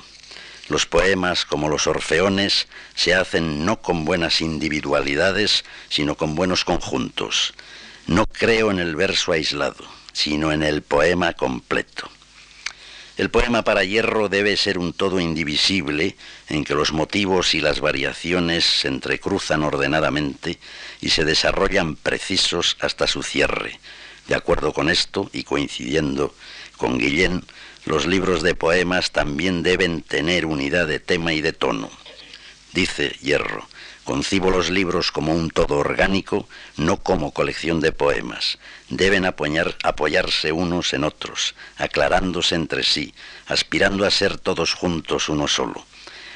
Los 0.68 0.86
poemas, 0.86 1.44
como 1.44 1.68
los 1.68 1.86
orfeones, 1.86 2.66
se 2.94 3.14
hacen 3.14 3.64
no 3.64 3.80
con 3.82 4.04
buenas 4.04 4.40
individualidades, 4.40 5.64
sino 5.88 6.16
con 6.16 6.34
buenos 6.34 6.64
conjuntos. 6.64 7.54
No 8.06 8.26
creo 8.26 8.70
en 8.70 8.80
el 8.80 8.96
verso 8.96 9.32
aislado, 9.32 9.84
sino 10.12 10.52
en 10.52 10.62
el 10.62 10.82
poema 10.82 11.34
completo. 11.34 12.08
El 13.16 13.30
poema 13.30 13.62
para 13.62 13.84
hierro 13.84 14.28
debe 14.28 14.56
ser 14.56 14.76
un 14.76 14.92
todo 14.92 15.20
indivisible 15.20 16.16
en 16.48 16.64
que 16.64 16.74
los 16.74 16.92
motivos 16.92 17.54
y 17.54 17.60
las 17.60 17.78
variaciones 17.78 18.64
se 18.64 18.88
entrecruzan 18.88 19.62
ordenadamente 19.62 20.58
y 21.00 21.10
se 21.10 21.24
desarrollan 21.24 21.94
precisos 21.94 22.76
hasta 22.80 23.06
su 23.06 23.22
cierre. 23.22 23.78
De 24.26 24.34
acuerdo 24.34 24.72
con 24.72 24.90
esto 24.90 25.30
y 25.32 25.44
coincidiendo 25.44 26.34
con 26.76 26.98
Guillén, 26.98 27.44
los 27.84 28.06
libros 28.06 28.42
de 28.42 28.56
poemas 28.56 29.12
también 29.12 29.62
deben 29.62 30.02
tener 30.02 30.44
unidad 30.44 30.88
de 30.88 30.98
tema 30.98 31.32
y 31.32 31.40
de 31.40 31.52
tono. 31.52 31.90
Dice 32.72 33.10
Hierro, 33.22 33.68
Concibo 34.04 34.50
los 34.50 34.68
libros 34.68 35.10
como 35.10 35.34
un 35.34 35.48
todo 35.48 35.78
orgánico, 35.78 36.46
no 36.76 36.98
como 36.98 37.32
colección 37.32 37.80
de 37.80 37.90
poemas. 37.90 38.58
Deben 38.90 39.24
apoyarse 39.24 40.52
unos 40.52 40.92
en 40.92 41.04
otros, 41.04 41.54
aclarándose 41.78 42.54
entre 42.54 42.82
sí, 42.82 43.14
aspirando 43.46 44.04
a 44.04 44.10
ser 44.10 44.36
todos 44.36 44.74
juntos 44.74 45.30
uno 45.30 45.48
solo. 45.48 45.86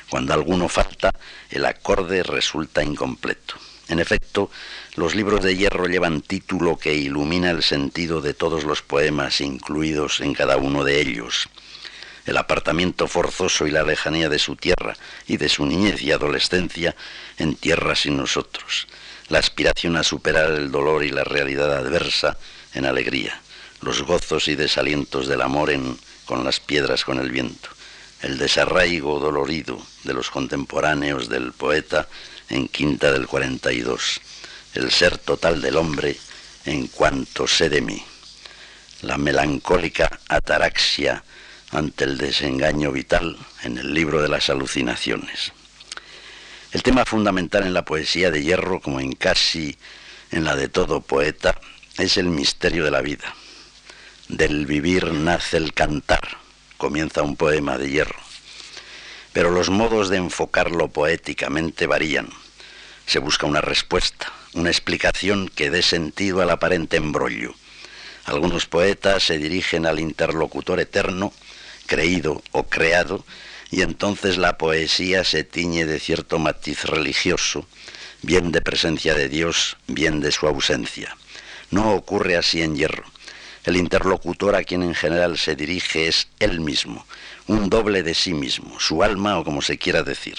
Cuando 0.08 0.32
alguno 0.32 0.70
falta, 0.70 1.10
el 1.50 1.66
acorde 1.66 2.22
resulta 2.22 2.82
incompleto. 2.82 3.56
En 3.88 4.00
efecto, 4.00 4.50
los 4.96 5.14
libros 5.14 5.44
de 5.44 5.54
hierro 5.54 5.86
llevan 5.86 6.22
título 6.22 6.78
que 6.78 6.94
ilumina 6.94 7.50
el 7.50 7.62
sentido 7.62 8.22
de 8.22 8.32
todos 8.32 8.64
los 8.64 8.80
poemas 8.80 9.42
incluidos 9.42 10.20
en 10.20 10.32
cada 10.32 10.56
uno 10.56 10.84
de 10.84 11.00
ellos 11.02 11.50
el 12.28 12.36
apartamiento 12.36 13.08
forzoso 13.08 13.66
y 13.66 13.70
la 13.70 13.82
lejanía 13.82 14.28
de 14.28 14.38
su 14.38 14.54
tierra 14.54 14.94
y 15.26 15.38
de 15.38 15.48
su 15.48 15.64
niñez 15.64 16.02
y 16.02 16.12
adolescencia 16.12 16.94
en 17.38 17.54
tierra 17.54 17.96
sin 17.96 18.18
nosotros, 18.18 18.86
la 19.28 19.38
aspiración 19.38 19.96
a 19.96 20.02
superar 20.02 20.50
el 20.50 20.70
dolor 20.70 21.04
y 21.04 21.10
la 21.10 21.24
realidad 21.24 21.74
adversa 21.74 22.36
en 22.74 22.84
alegría, 22.84 23.40
los 23.80 24.02
gozos 24.02 24.46
y 24.48 24.56
desalientos 24.56 25.26
del 25.26 25.40
amor 25.40 25.70
en 25.70 25.98
con 26.26 26.44
las 26.44 26.60
piedras 26.60 27.06
con 27.06 27.18
el 27.18 27.30
viento, 27.30 27.70
el 28.20 28.36
desarraigo 28.36 29.18
dolorido 29.18 29.80
de 30.04 30.12
los 30.12 30.28
contemporáneos 30.28 31.30
del 31.30 31.52
poeta 31.52 32.06
en 32.50 32.68
Quinta 32.68 33.10
del 33.10 33.26
42, 33.26 34.20
el 34.74 34.90
ser 34.90 35.16
total 35.16 35.62
del 35.62 35.78
hombre 35.78 36.18
en 36.66 36.88
cuanto 36.88 37.46
sé 37.46 37.70
de 37.70 37.80
mí, 37.80 38.04
la 39.00 39.16
melancólica 39.16 40.20
ataraxia 40.28 41.24
ante 41.70 42.04
el 42.04 42.18
desengaño 42.18 42.92
vital 42.92 43.36
en 43.62 43.78
el 43.78 43.92
libro 43.92 44.22
de 44.22 44.28
las 44.28 44.48
alucinaciones. 44.50 45.52
El 46.72 46.82
tema 46.82 47.04
fundamental 47.04 47.64
en 47.64 47.74
la 47.74 47.84
poesía 47.84 48.30
de 48.30 48.42
Hierro, 48.42 48.80
como 48.80 49.00
en 49.00 49.12
casi 49.12 49.76
en 50.30 50.44
la 50.44 50.56
de 50.56 50.68
todo 50.68 51.00
poeta, 51.00 51.58
es 51.96 52.16
el 52.16 52.26
misterio 52.26 52.84
de 52.84 52.90
la 52.90 53.00
vida. 53.00 53.34
Del 54.28 54.66
vivir 54.66 55.12
nace 55.12 55.56
el 55.56 55.72
cantar, 55.72 56.38
comienza 56.76 57.22
un 57.22 57.36
poema 57.36 57.78
de 57.78 57.90
Hierro. 57.90 58.20
Pero 59.32 59.50
los 59.50 59.70
modos 59.70 60.08
de 60.08 60.18
enfocarlo 60.18 60.88
poéticamente 60.88 61.86
varían. 61.86 62.28
Se 63.06 63.18
busca 63.18 63.46
una 63.46 63.60
respuesta, 63.60 64.32
una 64.52 64.68
explicación 64.68 65.48
que 65.48 65.70
dé 65.70 65.82
sentido 65.82 66.42
al 66.42 66.50
aparente 66.50 66.98
embrollo. 66.98 67.54
Algunos 68.28 68.66
poetas 68.66 69.22
se 69.22 69.38
dirigen 69.38 69.86
al 69.86 69.98
interlocutor 69.98 70.80
eterno 70.80 71.32
creído 71.86 72.42
o 72.52 72.64
creado 72.64 73.24
y 73.70 73.80
entonces 73.80 74.36
la 74.36 74.58
poesía 74.58 75.24
se 75.24 75.44
tiñe 75.44 75.86
de 75.86 75.98
cierto 75.98 76.38
matiz 76.38 76.84
religioso, 76.84 77.66
bien 78.20 78.52
de 78.52 78.60
presencia 78.60 79.14
de 79.14 79.30
Dios, 79.30 79.78
bien 79.86 80.20
de 80.20 80.30
su 80.30 80.46
ausencia. 80.46 81.16
No 81.70 81.94
ocurre 81.94 82.36
así 82.36 82.60
en 82.60 82.76
hierro. 82.76 83.04
El 83.64 83.78
interlocutor 83.78 84.56
a 84.56 84.62
quien 84.62 84.82
en 84.82 84.94
general 84.94 85.38
se 85.38 85.56
dirige 85.56 86.06
es 86.06 86.28
él 86.38 86.60
mismo, 86.60 87.06
un 87.46 87.70
doble 87.70 88.02
de 88.02 88.12
sí 88.12 88.34
mismo, 88.34 88.78
su 88.78 89.02
alma 89.02 89.38
o 89.38 89.44
como 89.44 89.62
se 89.62 89.78
quiera 89.78 90.02
decir. 90.02 90.36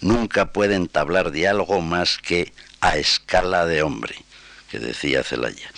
Nunca 0.00 0.50
puede 0.54 0.76
entablar 0.76 1.30
diálogo 1.30 1.82
más 1.82 2.16
que 2.16 2.54
a 2.80 2.96
escala 2.96 3.66
de 3.66 3.82
hombre, 3.82 4.14
que 4.70 4.78
decía 4.78 5.22
Celaya. 5.22 5.70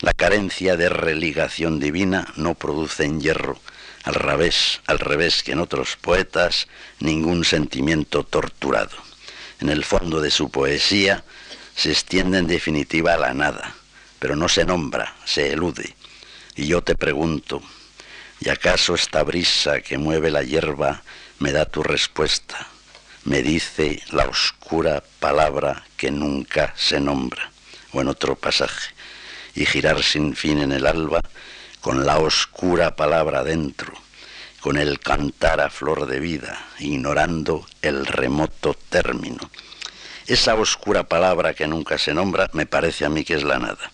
La 0.00 0.12
carencia 0.12 0.76
de 0.76 0.88
religación 0.88 1.80
divina 1.80 2.32
no 2.36 2.54
produce 2.54 3.04
en 3.04 3.20
hierro, 3.20 3.58
al 4.04 4.14
revés, 4.14 4.80
al 4.86 5.00
revés 5.00 5.42
que 5.42 5.52
en 5.52 5.58
otros 5.58 5.96
poetas, 5.96 6.68
ningún 7.00 7.44
sentimiento 7.44 8.22
torturado. 8.22 8.96
En 9.60 9.70
el 9.70 9.84
fondo 9.84 10.20
de 10.20 10.30
su 10.30 10.50
poesía 10.50 11.24
se 11.74 11.90
extiende 11.90 12.38
en 12.38 12.46
definitiva 12.46 13.14
a 13.14 13.18
la 13.18 13.34
nada, 13.34 13.74
pero 14.20 14.36
no 14.36 14.48
se 14.48 14.64
nombra, 14.64 15.16
se 15.24 15.52
elude. 15.52 15.96
Y 16.54 16.68
yo 16.68 16.80
te 16.80 16.94
pregunto, 16.94 17.60
¿y 18.38 18.50
acaso 18.50 18.94
esta 18.94 19.24
brisa 19.24 19.80
que 19.80 19.98
mueve 19.98 20.30
la 20.30 20.44
hierba 20.44 21.02
me 21.40 21.50
da 21.50 21.64
tu 21.64 21.82
respuesta? 21.82 22.68
Me 23.24 23.42
dice 23.42 24.00
la 24.12 24.26
oscura 24.26 25.02
palabra 25.18 25.84
que 25.96 26.12
nunca 26.12 26.72
se 26.76 27.00
nombra. 27.00 27.50
O 27.92 28.00
en 28.00 28.08
otro 28.08 28.36
pasaje, 28.36 28.94
y 29.58 29.66
girar 29.66 30.04
sin 30.04 30.36
fin 30.36 30.60
en 30.60 30.70
el 30.70 30.86
alba 30.86 31.20
con 31.80 32.06
la 32.06 32.18
oscura 32.18 32.94
palabra 32.94 33.42
dentro, 33.42 33.92
con 34.60 34.78
el 34.78 35.00
cantar 35.00 35.60
a 35.60 35.68
flor 35.68 36.06
de 36.06 36.20
vida, 36.20 36.68
ignorando 36.78 37.66
el 37.82 38.06
remoto 38.06 38.74
término. 38.88 39.50
Esa 40.28 40.54
oscura 40.54 41.08
palabra 41.08 41.54
que 41.54 41.66
nunca 41.66 41.98
se 41.98 42.14
nombra 42.14 42.48
me 42.52 42.66
parece 42.66 43.04
a 43.04 43.08
mí 43.08 43.24
que 43.24 43.34
es 43.34 43.42
la 43.42 43.58
nada. 43.58 43.90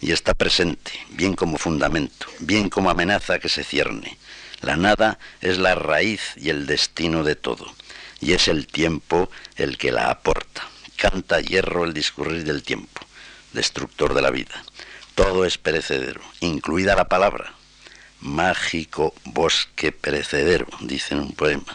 Y 0.00 0.10
está 0.10 0.34
presente, 0.34 0.90
bien 1.10 1.34
como 1.34 1.56
fundamento, 1.56 2.26
bien 2.40 2.68
como 2.68 2.90
amenaza 2.90 3.38
que 3.38 3.48
se 3.48 3.62
cierne. 3.62 4.18
La 4.60 4.76
nada 4.76 5.20
es 5.40 5.58
la 5.58 5.76
raíz 5.76 6.32
y 6.36 6.50
el 6.50 6.66
destino 6.66 7.22
de 7.22 7.36
todo, 7.36 7.72
y 8.18 8.32
es 8.32 8.48
el 8.48 8.66
tiempo 8.66 9.30
el 9.54 9.78
que 9.78 9.92
la 9.92 10.10
aporta. 10.10 10.66
Canta 10.96 11.40
hierro 11.40 11.84
el 11.84 11.94
discurrir 11.94 12.42
del 12.42 12.64
tiempo, 12.64 13.02
destructor 13.52 14.14
de 14.14 14.22
la 14.22 14.30
vida. 14.30 14.62
Todo 15.14 15.44
es 15.44 15.58
perecedero, 15.58 16.20
incluida 16.40 16.96
la 16.96 17.08
palabra. 17.08 17.54
Mágico 18.20 19.14
bosque 19.24 19.92
perecedero, 19.92 20.66
dice 20.80 21.14
en 21.14 21.20
un 21.20 21.32
poema. 21.32 21.74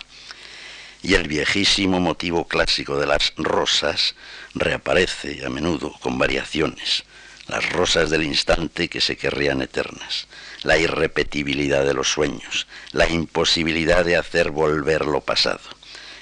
Y 1.01 1.13
el 1.13 1.27
viejísimo 1.27 1.99
motivo 1.99 2.47
clásico 2.47 2.97
de 2.97 3.05
las 3.05 3.33
rosas 3.37 4.15
reaparece 4.53 5.45
a 5.45 5.49
menudo 5.49 5.93
con 5.99 6.17
variaciones. 6.17 7.03
Las 7.47 7.69
rosas 7.69 8.09
del 8.09 8.23
instante 8.23 8.89
que 8.89 9.01
se 9.01 9.17
querrían 9.17 9.61
eternas, 9.61 10.27
la 10.63 10.79
irrepetibilidad 10.79 11.85
de 11.85 11.93
los 11.93 12.09
sueños, 12.09 12.65
la 12.91 13.07
imposibilidad 13.07 14.03
de 14.03 14.17
hacer 14.17 14.49
volver 14.49 15.05
lo 15.05 15.21
pasado. 15.21 15.61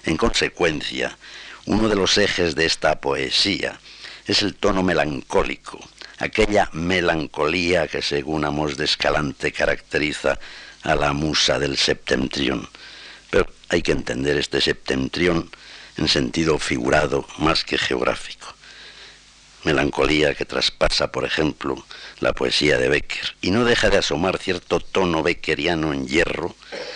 En 0.03 0.17
consecuencia, 0.17 1.17
uno 1.65 1.87
de 1.87 1.95
los 1.95 2.17
ejes 2.17 2.55
de 2.55 2.65
esta 2.65 2.99
poesía 2.99 3.79
es 4.25 4.41
el 4.41 4.55
tono 4.55 4.83
melancólico, 4.83 5.79
aquella 6.19 6.69
melancolía 6.73 7.87
que 7.87 8.01
según 8.01 8.45
Amos 8.45 8.77
de 8.77 8.85
Escalante 8.85 9.51
caracteriza 9.51 10.39
a 10.83 10.95
la 10.95 11.13
musa 11.13 11.59
del 11.59 11.77
septentrión. 11.77 12.67
Pero 13.29 13.47
hay 13.69 13.81
que 13.81 13.91
entender 13.91 14.37
este 14.37 14.61
septentrión 14.61 15.49
en 15.97 16.07
sentido 16.07 16.59
figurado 16.59 17.27
más 17.37 17.63
que 17.63 17.77
geográfico. 17.77 18.53
Melancolía 19.63 20.35
que 20.35 20.45
traspasa, 20.45 21.11
por 21.11 21.23
ejemplo, 21.23 21.85
la 22.19 22.33
poesía 22.33 22.77
de 22.77 22.89
Becker 22.89 23.35
y 23.41 23.51
no 23.51 23.63
deja 23.63 23.89
de 23.89 23.97
asomar 23.97 24.37
cierto 24.37 24.79
tono 24.81 25.23
beckeriano 25.23 25.93
en 25.93 26.07
hierro, 26.07 26.53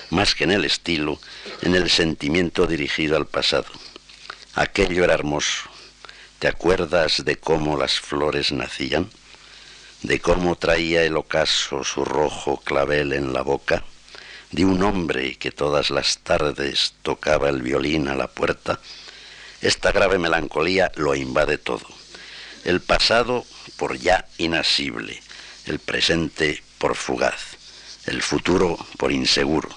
más 0.10 0.36
que 0.36 0.44
en 0.44 0.52
el 0.52 0.66
estilo, 0.66 1.20
en 1.62 1.76
el 1.76 1.90
sentimiento 1.90 2.68
dirigido 2.68 3.16
al 3.16 3.26
pasado. 3.26 3.68
Aquello 4.54 5.06
era 5.06 5.14
hermoso, 5.14 5.67
¿Te 6.40 6.48
acuerdas 6.48 7.26
de 7.26 7.38
cómo 7.38 7.78
las 7.78 8.00
flores 8.00 8.52
nacían? 8.52 9.10
¿De 10.04 10.20
cómo 10.20 10.56
traía 10.56 11.02
el 11.02 11.18
ocaso 11.18 11.84
su 11.84 12.06
rojo 12.06 12.62
clavel 12.64 13.14
en 13.14 13.34
la 13.34 13.42
boca? 13.42 13.84
¿De 14.52 14.64
un 14.64 14.84
hombre 14.84 15.36
que 15.38 15.50
todas 15.50 15.90
las 15.90 16.20
tardes 16.20 16.94
tocaba 17.02 17.50
el 17.50 17.64
violín 17.64 18.08
a 18.08 18.14
la 18.14 18.28
puerta? 18.28 18.80
Esta 19.62 19.92
grave 19.92 20.20
melancolía 20.20 20.92
lo 20.96 21.16
invade 21.16 21.58
todo. 21.58 21.88
El 22.64 22.82
pasado 22.82 23.44
por 23.76 23.98
ya 23.98 24.28
inasible, 24.38 25.20
el 25.66 25.80
presente 25.80 26.62
por 26.78 26.96
fugaz, 26.96 27.58
el 28.06 28.22
futuro 28.22 28.78
por 29.00 29.12
inseguro. 29.12 29.70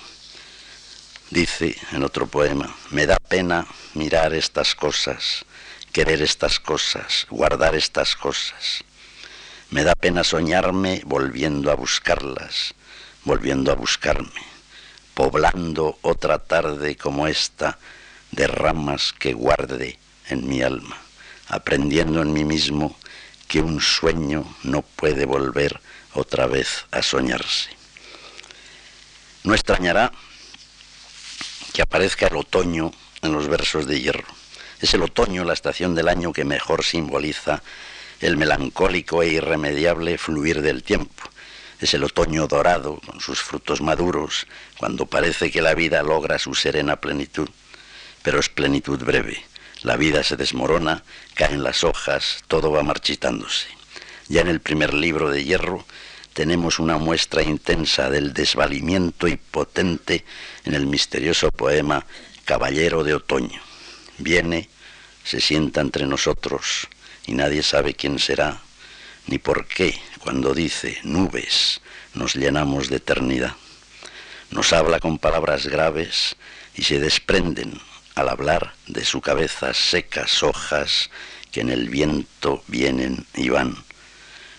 Dice 1.30 1.74
en 1.92 2.02
otro 2.02 2.26
poema, 2.26 2.76
me 2.90 3.06
da 3.06 3.16
pena 3.16 3.66
mirar 3.94 4.34
estas 4.34 4.74
cosas 4.74 5.46
querer 5.92 6.22
estas 6.22 6.60
cosas, 6.60 7.26
guardar 7.30 7.74
estas 7.74 8.14
cosas. 8.14 8.84
Me 9.70 9.82
da 9.82 9.94
pena 9.94 10.24
soñarme 10.24 11.02
volviendo 11.04 11.70
a 11.70 11.74
buscarlas, 11.74 12.74
volviendo 13.24 13.72
a 13.72 13.74
buscarme, 13.74 14.42
poblando 15.14 15.98
otra 16.02 16.38
tarde 16.38 16.96
como 16.96 17.26
esta 17.26 17.78
de 18.30 18.46
ramas 18.46 19.12
que 19.18 19.32
guarde 19.32 19.98
en 20.28 20.48
mi 20.48 20.62
alma, 20.62 20.96
aprendiendo 21.48 22.22
en 22.22 22.32
mí 22.32 22.44
mismo 22.44 22.96
que 23.48 23.60
un 23.60 23.80
sueño 23.80 24.46
no 24.62 24.82
puede 24.82 25.26
volver 25.26 25.80
otra 26.14 26.46
vez 26.46 26.86
a 26.92 27.02
soñarse. 27.02 27.70
No 29.42 29.54
extrañará 29.54 30.12
que 31.72 31.82
aparezca 31.82 32.28
el 32.28 32.36
otoño 32.36 32.92
en 33.22 33.32
los 33.32 33.48
versos 33.48 33.86
de 33.86 34.00
hierro 34.00 34.39
es 34.80 34.94
el 34.94 35.02
otoño 35.02 35.44
la 35.44 35.52
estación 35.52 35.94
del 35.94 36.08
año 36.08 36.32
que 36.32 36.44
mejor 36.44 36.84
simboliza 36.84 37.62
el 38.20 38.36
melancólico 38.36 39.22
e 39.22 39.28
irremediable 39.28 40.16
fluir 40.18 40.62
del 40.62 40.82
tiempo. 40.82 41.22
Es 41.80 41.94
el 41.94 42.04
otoño 42.04 42.46
dorado, 42.46 43.00
con 43.06 43.20
sus 43.20 43.40
frutos 43.40 43.80
maduros, 43.80 44.46
cuando 44.78 45.06
parece 45.06 45.50
que 45.50 45.62
la 45.62 45.74
vida 45.74 46.02
logra 46.02 46.38
su 46.38 46.54
serena 46.54 46.96
plenitud. 46.96 47.48
Pero 48.22 48.38
es 48.38 48.48
plenitud 48.48 49.02
breve. 49.02 49.42
La 49.82 49.96
vida 49.96 50.22
se 50.22 50.36
desmorona, 50.36 51.02
caen 51.34 51.62
las 51.62 51.84
hojas, 51.84 52.44
todo 52.48 52.70
va 52.70 52.82
marchitándose. 52.82 53.68
Ya 54.28 54.42
en 54.42 54.48
el 54.48 54.60
primer 54.60 54.92
libro 54.92 55.30
de 55.30 55.44
Hierro 55.44 55.86
tenemos 56.34 56.78
una 56.78 56.98
muestra 56.98 57.42
intensa 57.42 58.10
del 58.10 58.34
desvalimiento 58.34 59.26
y 59.26 59.36
potente 59.36 60.24
en 60.64 60.74
el 60.74 60.86
misterioso 60.86 61.50
poema 61.50 62.04
Caballero 62.44 63.04
de 63.04 63.14
Otoño 63.14 63.69
viene, 64.20 64.68
se 65.24 65.40
sienta 65.40 65.80
entre 65.80 66.06
nosotros 66.06 66.88
y 67.26 67.32
nadie 67.32 67.62
sabe 67.62 67.94
quién 67.94 68.18
será, 68.18 68.60
ni 69.26 69.38
por 69.38 69.66
qué 69.66 70.00
cuando 70.20 70.54
dice 70.54 70.98
nubes 71.02 71.80
nos 72.14 72.34
llenamos 72.34 72.88
de 72.88 72.96
eternidad. 72.96 73.54
Nos 74.50 74.72
habla 74.72 74.98
con 74.98 75.18
palabras 75.18 75.66
graves 75.66 76.36
y 76.74 76.82
se 76.82 76.98
desprenden 76.98 77.80
al 78.14 78.28
hablar 78.28 78.74
de 78.86 79.04
su 79.04 79.20
cabeza 79.20 79.72
secas 79.74 80.42
hojas 80.42 81.10
que 81.52 81.60
en 81.60 81.70
el 81.70 81.88
viento 81.88 82.62
vienen 82.66 83.26
y 83.34 83.48
van. 83.48 83.76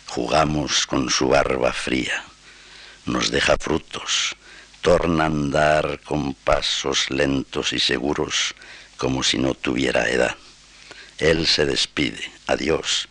Jugamos 0.08 0.88
con 0.88 1.10
su 1.10 1.30
barba 1.30 1.74
fría, 1.74 2.24
nos 3.06 3.32
deja 3.32 3.58
frutos, 3.58 4.36
torna 4.82 5.24
a 5.24 5.28
andar 5.28 6.00
con 6.04 6.34
pasos 6.34 7.10
lentos 7.10 7.74
y 7.74 7.80
seguros 7.80 8.56
como 9.02 9.24
si 9.24 9.40
no 9.40 9.56
tuviera 9.56 10.12
edad. 10.12 10.36
Él 11.18 11.48
se 11.48 11.66
despide, 11.66 12.22
adiós. 12.46 13.10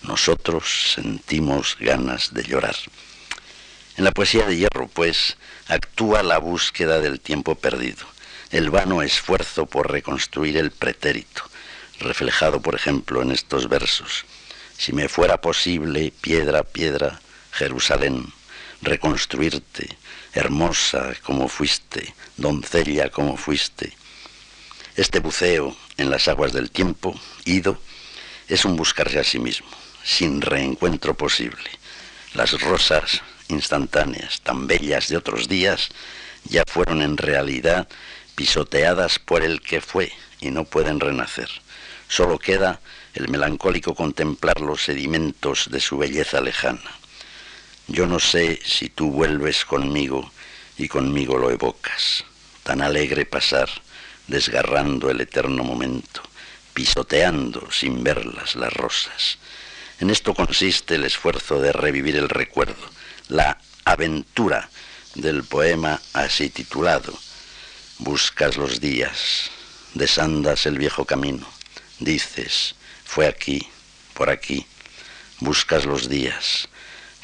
Nosotros 0.00 0.94
sentimos 0.94 1.76
ganas 1.78 2.32
de 2.32 2.42
llorar. 2.42 2.74
En 3.98 4.04
la 4.04 4.12
poesía 4.12 4.46
de 4.46 4.56
hierro, 4.56 4.88
pues, 4.88 5.36
actúa 5.68 6.22
la 6.22 6.38
búsqueda 6.38 7.02
del 7.02 7.20
tiempo 7.20 7.54
perdido, 7.54 8.06
el 8.50 8.70
vano 8.70 9.02
esfuerzo 9.02 9.66
por 9.66 9.92
reconstruir 9.92 10.56
el 10.56 10.70
pretérito, 10.70 11.42
reflejado, 12.00 12.62
por 12.62 12.74
ejemplo, 12.74 13.20
en 13.20 13.30
estos 13.30 13.68
versos. 13.68 14.24
Si 14.78 14.94
me 14.94 15.06
fuera 15.06 15.42
posible, 15.42 16.14
piedra, 16.18 16.62
piedra, 16.62 17.20
Jerusalén, 17.52 18.32
reconstruirte, 18.80 19.98
hermosa 20.32 21.14
como 21.22 21.48
fuiste, 21.48 22.14
doncella 22.38 23.10
como 23.10 23.36
fuiste, 23.36 23.92
este 24.96 25.20
buceo 25.20 25.76
en 25.98 26.10
las 26.10 26.26
aguas 26.26 26.52
del 26.52 26.70
tiempo, 26.70 27.14
ido, 27.44 27.78
es 28.48 28.64
un 28.64 28.76
buscarse 28.76 29.18
a 29.18 29.24
sí 29.24 29.38
mismo, 29.38 29.68
sin 30.02 30.40
reencuentro 30.40 31.14
posible. 31.14 31.70
Las 32.34 32.60
rosas 32.60 33.22
instantáneas, 33.48 34.40
tan 34.40 34.66
bellas 34.66 35.08
de 35.08 35.16
otros 35.16 35.48
días, 35.48 35.90
ya 36.44 36.62
fueron 36.66 37.02
en 37.02 37.16
realidad 37.16 37.88
pisoteadas 38.34 39.18
por 39.18 39.42
el 39.42 39.60
que 39.60 39.80
fue 39.80 40.12
y 40.40 40.50
no 40.50 40.64
pueden 40.64 41.00
renacer. 41.00 41.48
Solo 42.08 42.38
queda 42.38 42.80
el 43.14 43.28
melancólico 43.28 43.94
contemplar 43.94 44.60
los 44.60 44.84
sedimentos 44.84 45.68
de 45.70 45.80
su 45.80 45.98
belleza 45.98 46.40
lejana. 46.40 46.90
Yo 47.88 48.06
no 48.06 48.20
sé 48.20 48.60
si 48.64 48.88
tú 48.88 49.10
vuelves 49.10 49.64
conmigo 49.64 50.30
y 50.76 50.88
conmigo 50.88 51.38
lo 51.38 51.50
evocas. 51.50 52.24
Tan 52.62 52.82
alegre 52.82 53.24
pasar, 53.24 53.68
desgarrando 54.28 55.10
el 55.10 55.20
eterno 55.20 55.64
momento, 55.64 56.22
pisoteando 56.74 57.70
sin 57.70 58.02
verlas 58.02 58.54
las 58.54 58.72
rosas. 58.72 59.38
En 60.00 60.10
esto 60.10 60.34
consiste 60.34 60.96
el 60.96 61.04
esfuerzo 61.04 61.60
de 61.60 61.72
revivir 61.72 62.16
el 62.16 62.28
recuerdo, 62.28 62.90
la 63.28 63.58
aventura 63.84 64.68
del 65.14 65.44
poema 65.44 66.00
así 66.12 66.50
titulado. 66.50 67.18
Buscas 67.98 68.56
los 68.56 68.80
días, 68.80 69.50
desandas 69.94 70.66
el 70.66 70.76
viejo 70.76 71.04
camino, 71.06 71.46
dices, 71.98 72.74
fue 73.04 73.26
aquí, 73.26 73.66
por 74.12 74.28
aquí, 74.28 74.66
buscas 75.40 75.86
los 75.86 76.08
días, 76.08 76.68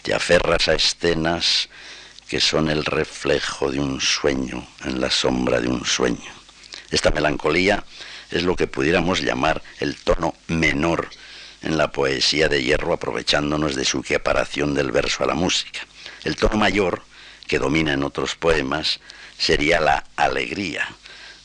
te 0.02 0.14
aferras 0.14 0.68
a 0.68 0.74
escenas 0.74 1.68
que 2.28 2.40
son 2.40 2.70
el 2.70 2.86
reflejo 2.86 3.70
de 3.70 3.80
un 3.80 4.00
sueño 4.00 4.66
en 4.84 5.00
la 5.00 5.10
sombra 5.10 5.60
de 5.60 5.68
un 5.68 5.84
sueño. 5.84 6.41
Esta 6.92 7.10
melancolía 7.10 7.82
es 8.30 8.42
lo 8.44 8.54
que 8.54 8.66
pudiéramos 8.66 9.22
llamar 9.22 9.62
el 9.80 9.96
tono 9.96 10.34
menor 10.46 11.08
en 11.62 11.78
la 11.78 11.90
poesía 11.90 12.48
de 12.48 12.62
Hierro 12.62 12.92
aprovechándonos 12.92 13.74
de 13.74 13.86
su 13.86 14.00
equiparación 14.00 14.74
del 14.74 14.92
verso 14.92 15.24
a 15.24 15.26
la 15.26 15.34
música. 15.34 15.80
El 16.22 16.36
tono 16.36 16.58
mayor, 16.58 17.02
que 17.48 17.58
domina 17.58 17.94
en 17.94 18.02
otros 18.02 18.36
poemas, 18.36 19.00
sería 19.38 19.80
la 19.80 20.04
alegría, 20.16 20.86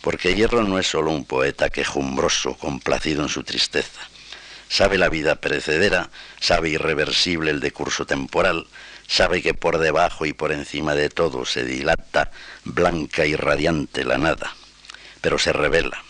porque 0.01 0.35
Hierro 0.35 0.63
no 0.63 0.79
es 0.79 0.87
solo 0.87 1.11
un 1.11 1.23
poeta 1.23 1.69
quejumbroso, 1.69 2.57
complacido 2.57 3.23
en 3.23 3.29
su 3.29 3.43
tristeza. 3.43 4.01
Sabe 4.67 4.97
la 4.97 5.07
vida 5.07 5.35
perecedera, 5.35 6.09
sabe 6.41 6.69
irreversible 6.71 7.51
el 7.51 7.61
decurso 7.61 8.05
temporal, 8.05 8.67
sabe 9.07 9.41
que 9.41 9.53
por 9.53 9.77
debajo 9.77 10.25
y 10.25 10.33
por 10.33 10.51
encima 10.51 10.93
de 10.93 11.09
todo 11.09 11.45
se 11.45 11.63
dilata 11.63 12.31
blanca 12.65 13.25
y 13.25 13.37
radiante 13.37 14.03
la 14.03 14.17
nada, 14.17 14.53
pero 15.21 15.39
se 15.39 15.53
revela 15.53 16.03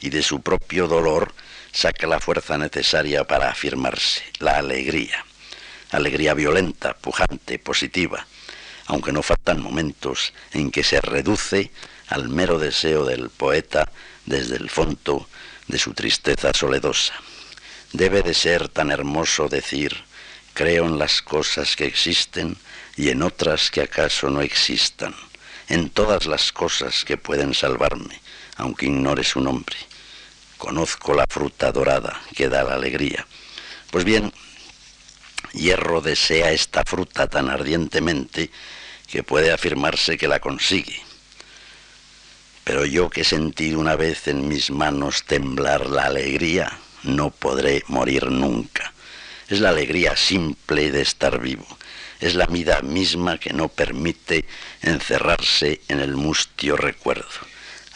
y 0.00 0.10
de 0.10 0.22
su 0.22 0.40
propio 0.40 0.86
dolor 0.86 1.34
saca 1.72 2.06
la 2.06 2.20
fuerza 2.20 2.58
necesaria 2.58 3.24
para 3.24 3.50
afirmarse, 3.50 4.22
la 4.38 4.58
alegría. 4.58 5.24
Alegría 5.90 6.34
violenta, 6.34 6.94
pujante, 6.94 7.58
positiva, 7.58 8.26
aunque 8.86 9.12
no 9.12 9.22
faltan 9.22 9.62
momentos 9.62 10.32
en 10.52 10.70
que 10.70 10.84
se 10.84 11.00
reduce 11.00 11.70
al 12.08 12.28
mero 12.28 12.58
deseo 12.58 13.04
del 13.04 13.30
poeta 13.30 13.90
desde 14.26 14.56
el 14.56 14.70
fondo 14.70 15.28
de 15.66 15.78
su 15.78 15.94
tristeza 15.94 16.52
soledosa. 16.54 17.14
Debe 17.92 18.22
de 18.22 18.34
ser 18.34 18.68
tan 18.68 18.90
hermoso 18.90 19.48
decir, 19.48 20.04
creo 20.52 20.86
en 20.86 20.98
las 20.98 21.22
cosas 21.22 21.76
que 21.76 21.86
existen 21.86 22.56
y 22.96 23.10
en 23.10 23.22
otras 23.22 23.70
que 23.70 23.82
acaso 23.82 24.28
no 24.28 24.42
existan, 24.42 25.14
en 25.68 25.88
todas 25.90 26.26
las 26.26 26.52
cosas 26.52 27.04
que 27.04 27.16
pueden 27.16 27.54
salvarme, 27.54 28.20
aunque 28.58 28.86
ignore 28.86 29.24
su 29.24 29.40
nombre. 29.40 29.76
Conozco 30.58 31.14
la 31.14 31.24
fruta 31.28 31.72
dorada 31.72 32.20
que 32.34 32.48
da 32.48 32.64
la 32.64 32.74
alegría. 32.74 33.26
Pues 33.90 34.04
bien, 34.04 34.32
Hierro 35.52 36.00
desea 36.00 36.52
esta 36.52 36.82
fruta 36.84 37.26
tan 37.28 37.48
ardientemente 37.48 38.50
que 39.06 39.22
puede 39.22 39.52
afirmarse 39.52 40.18
que 40.18 40.28
la 40.28 40.40
consigue. 40.40 41.00
Pero 42.64 42.84
yo 42.84 43.08
que 43.08 43.24
sentí 43.24 43.72
una 43.74 43.96
vez 43.96 44.28
en 44.28 44.46
mis 44.46 44.70
manos 44.70 45.24
temblar 45.24 45.86
la 45.86 46.04
alegría, 46.04 46.78
no 47.04 47.30
podré 47.30 47.82
morir 47.86 48.30
nunca. 48.30 48.92
Es 49.48 49.60
la 49.60 49.70
alegría 49.70 50.16
simple 50.16 50.90
de 50.90 51.00
estar 51.00 51.40
vivo. 51.40 51.66
Es 52.20 52.34
la 52.34 52.46
vida 52.46 52.82
misma 52.82 53.38
que 53.38 53.54
no 53.54 53.68
permite 53.68 54.44
encerrarse 54.82 55.80
en 55.88 56.00
el 56.00 56.16
mustio 56.16 56.76
recuerdo. 56.76 57.24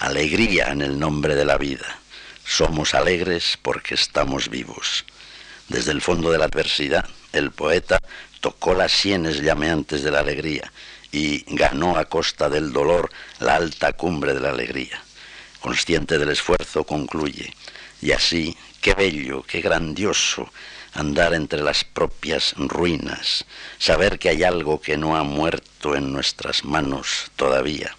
Alegría 0.03 0.73
en 0.73 0.83
el 0.83 0.99
nombre 0.99 1.37
de 1.37 1.45
la 1.45 1.57
vida. 1.59 2.01
Somos 2.45 2.93
alegres 2.93 3.57
porque 3.63 3.95
estamos 3.95 4.49
vivos. 4.49 5.05
Desde 5.69 5.93
el 5.93 6.03
fondo 6.03 6.33
de 6.33 6.39
la 6.39 6.47
adversidad, 6.47 7.09
el 7.33 7.53
poeta 7.53 8.01
tocó 8.41 8.75
las 8.75 8.91
sienes 8.91 9.41
llameantes 9.41 10.03
de 10.03 10.11
la 10.11 10.19
alegría 10.19 10.73
y 11.13 11.45
ganó 11.55 11.97
a 11.97 12.07
costa 12.07 12.51
del 12.51 12.73
dolor 12.73 13.13
la 13.39 13.55
alta 13.55 13.93
cumbre 13.93 14.35
de 14.35 14.41
la 14.41 14.51
alegría. 14.51 15.01
Consciente 15.61 16.19
del 16.19 16.31
esfuerzo, 16.31 16.83
concluye, 16.83 17.55
y 18.01 18.11
así 18.11 18.57
Qué 18.81 18.95
bello, 18.95 19.45
qué 19.45 19.61
grandioso 19.61 20.51
andar 20.95 21.35
entre 21.35 21.63
las 21.63 21.85
propias 21.85 22.55
ruinas, 22.57 23.45
saber 23.79 24.19
que 24.19 24.31
hay 24.31 24.43
algo 24.43 24.81
que 24.81 24.97
no 24.97 25.17
ha 25.17 25.23
muerto 25.23 25.95
en 25.95 26.13
nuestras 26.13 26.65
manos 26.65 27.31
todavía. 27.37 27.97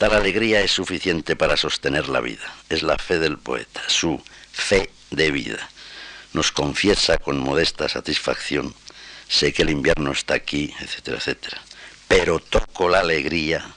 Tal 0.00 0.14
alegría 0.14 0.62
es 0.62 0.70
suficiente 0.70 1.36
para 1.36 1.58
sostener 1.58 2.08
la 2.08 2.20
vida. 2.20 2.54
Es 2.70 2.82
la 2.82 2.96
fe 2.96 3.18
del 3.18 3.36
poeta, 3.36 3.82
su 3.86 4.18
fe 4.50 4.88
de 5.10 5.30
vida. 5.30 5.68
Nos 6.32 6.52
confiesa 6.52 7.18
con 7.18 7.38
modesta 7.38 7.86
satisfacción, 7.86 8.74
sé 9.28 9.52
que 9.52 9.60
el 9.60 9.68
invierno 9.68 10.12
está 10.12 10.32
aquí, 10.32 10.72
etcétera, 10.80 11.18
etcétera. 11.18 11.60
Pero 12.08 12.38
toco 12.38 12.88
la 12.88 13.00
alegría 13.00 13.74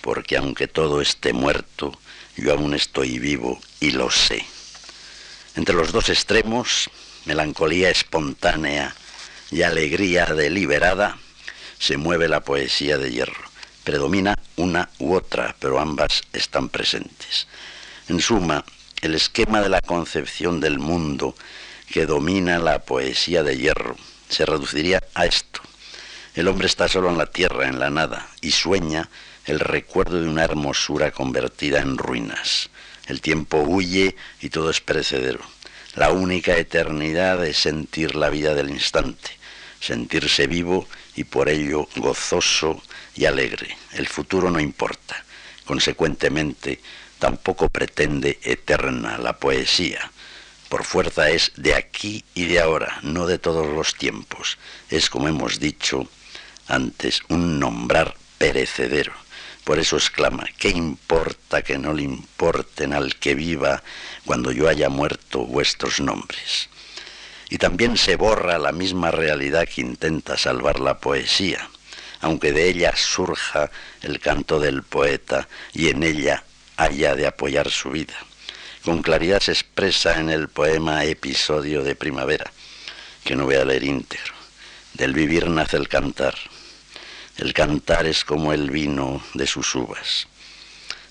porque 0.00 0.38
aunque 0.38 0.66
todo 0.66 1.02
esté 1.02 1.34
muerto, 1.34 1.92
yo 2.38 2.54
aún 2.54 2.72
estoy 2.72 3.18
vivo 3.18 3.60
y 3.80 3.90
lo 3.90 4.10
sé. 4.10 4.46
Entre 5.56 5.74
los 5.74 5.92
dos 5.92 6.08
extremos, 6.08 6.88
melancolía 7.26 7.90
espontánea 7.90 8.94
y 9.50 9.60
alegría 9.60 10.24
deliberada, 10.24 11.18
se 11.78 11.98
mueve 11.98 12.28
la 12.28 12.40
poesía 12.40 12.96
de 12.96 13.10
hierro. 13.10 13.49
Predomina 13.84 14.36
una 14.56 14.88
u 14.98 15.14
otra, 15.14 15.56
pero 15.58 15.80
ambas 15.80 16.22
están 16.32 16.68
presentes. 16.68 17.46
En 18.08 18.20
suma, 18.20 18.64
el 19.00 19.14
esquema 19.14 19.60
de 19.60 19.68
la 19.68 19.80
concepción 19.80 20.60
del 20.60 20.78
mundo 20.78 21.34
que 21.90 22.06
domina 22.06 22.58
la 22.58 22.80
poesía 22.80 23.42
de 23.42 23.56
hierro 23.56 23.96
se 24.28 24.46
reduciría 24.46 25.02
a 25.14 25.26
esto. 25.26 25.60
El 26.34 26.48
hombre 26.48 26.66
está 26.66 26.88
solo 26.88 27.10
en 27.10 27.18
la 27.18 27.26
tierra, 27.26 27.66
en 27.66 27.78
la 27.78 27.90
nada, 27.90 28.28
y 28.40 28.52
sueña 28.52 29.08
el 29.46 29.58
recuerdo 29.58 30.20
de 30.20 30.28
una 30.28 30.44
hermosura 30.44 31.10
convertida 31.10 31.80
en 31.80 31.98
ruinas. 31.98 32.70
El 33.06 33.20
tiempo 33.20 33.58
huye 33.58 34.14
y 34.40 34.50
todo 34.50 34.70
es 34.70 34.80
perecedero. 34.80 35.40
La 35.96 36.12
única 36.12 36.56
eternidad 36.56 37.44
es 37.44 37.56
sentir 37.56 38.14
la 38.14 38.30
vida 38.30 38.54
del 38.54 38.70
instante, 38.70 39.30
sentirse 39.80 40.46
vivo 40.46 40.86
y 41.16 41.24
por 41.24 41.48
ello 41.48 41.88
gozoso 41.96 42.80
y 43.20 43.26
alegre. 43.26 43.76
El 43.92 44.08
futuro 44.08 44.50
no 44.50 44.58
importa. 44.58 45.22
Consecuentemente, 45.66 46.80
tampoco 47.18 47.68
pretende 47.68 48.38
eterna 48.42 49.18
la 49.18 49.34
poesía. 49.34 50.10
Por 50.70 50.84
fuerza 50.84 51.28
es 51.28 51.52
de 51.56 51.74
aquí 51.74 52.24
y 52.34 52.46
de 52.46 52.60
ahora, 52.60 52.98
no 53.02 53.26
de 53.26 53.38
todos 53.38 53.66
los 53.66 53.94
tiempos. 53.94 54.56
Es, 54.88 55.10
como 55.10 55.28
hemos 55.28 55.60
dicho 55.60 56.08
antes, 56.66 57.20
un 57.28 57.60
nombrar 57.60 58.16
perecedero. 58.38 59.12
Por 59.64 59.78
eso 59.78 59.96
exclama, 59.96 60.46
¿qué 60.56 60.70
importa 60.70 61.60
que 61.60 61.76
no 61.76 61.92
le 61.92 62.04
importen 62.04 62.94
al 62.94 63.16
que 63.16 63.34
viva 63.34 63.82
cuando 64.24 64.50
yo 64.50 64.66
haya 64.66 64.88
muerto 64.88 65.44
vuestros 65.44 66.00
nombres? 66.00 66.70
Y 67.50 67.58
también 67.58 67.98
se 67.98 68.16
borra 68.16 68.58
la 68.58 68.72
misma 68.72 69.10
realidad 69.10 69.68
que 69.68 69.82
intenta 69.82 70.38
salvar 70.38 70.80
la 70.80 70.98
poesía, 71.00 71.68
aunque 72.20 72.52
de 72.52 72.68
ella 72.68 72.94
surja 72.96 73.70
el 74.02 74.20
canto 74.20 74.60
del 74.60 74.82
poeta 74.82 75.48
y 75.72 75.88
en 75.88 76.02
ella 76.02 76.44
haya 76.76 77.14
de 77.14 77.26
apoyar 77.26 77.70
su 77.70 77.90
vida. 77.90 78.14
Con 78.84 79.02
claridad 79.02 79.40
se 79.40 79.52
expresa 79.52 80.18
en 80.18 80.30
el 80.30 80.48
poema 80.48 81.04
Episodio 81.04 81.82
de 81.82 81.94
Primavera, 81.94 82.50
que 83.24 83.36
no 83.36 83.44
voy 83.44 83.56
a 83.56 83.64
leer 83.64 83.84
íntegro. 83.84 84.34
Del 84.94 85.12
vivir 85.12 85.48
nace 85.48 85.76
el 85.76 85.88
cantar 85.88 86.34
el 87.40 87.54
cantar 87.54 88.04
es 88.04 88.22
como 88.22 88.52
el 88.52 88.70
vino 88.70 89.22
de 89.32 89.46
sus 89.46 89.74
uvas. 89.74 90.28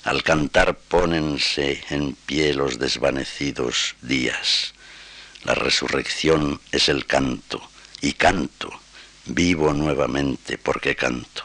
Al 0.04 0.22
cantar 0.22 0.78
pónense 0.78 1.84
en 1.90 2.14
pie 2.14 2.54
los 2.54 2.78
desvanecidos 2.78 3.96
días. 4.04 4.76
La 5.44 5.56
resurrección 5.56 6.62
es 6.72 6.88
el 6.88 7.08
canto, 7.08 7.68
y 8.00 8.14
canto, 8.14 8.70
vivo 9.26 9.74
nuevamente 9.74 10.58
porque 10.58 10.96
canto. 10.96 11.44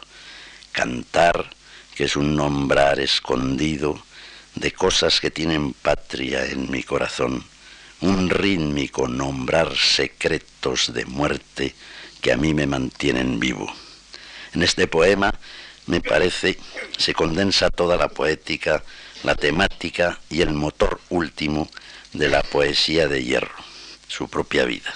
Cantar, 0.72 1.50
que 1.94 2.04
es 2.04 2.16
un 2.16 2.34
nombrar 2.34 2.98
escondido 3.00 4.02
de 4.54 4.72
cosas 4.72 5.20
que 5.20 5.30
tienen 5.30 5.72
patria 5.72 6.44
en 6.46 6.70
mi 6.70 6.82
corazón, 6.82 7.44
un 8.00 8.30
rítmico 8.30 9.08
nombrar 9.08 9.76
secretos 9.76 10.92
de 10.92 11.04
muerte 11.04 11.74
que 12.20 12.32
a 12.32 12.36
mí 12.36 12.54
me 12.54 12.66
mantienen 12.66 13.40
vivo. 13.40 13.72
En 14.52 14.62
este 14.62 14.86
poema, 14.86 15.32
me 15.86 16.00
parece, 16.00 16.58
se 16.96 17.14
condensa 17.14 17.70
toda 17.70 17.96
la 17.96 18.08
poética, 18.08 18.82
la 19.22 19.34
temática 19.34 20.20
y 20.30 20.42
el 20.42 20.52
motor 20.52 21.00
último 21.10 21.68
de 22.12 22.28
la 22.28 22.42
poesía 22.42 23.08
de 23.08 23.24
Hierro, 23.24 23.64
su 24.06 24.28
propia 24.28 24.64
vida. 24.64 24.94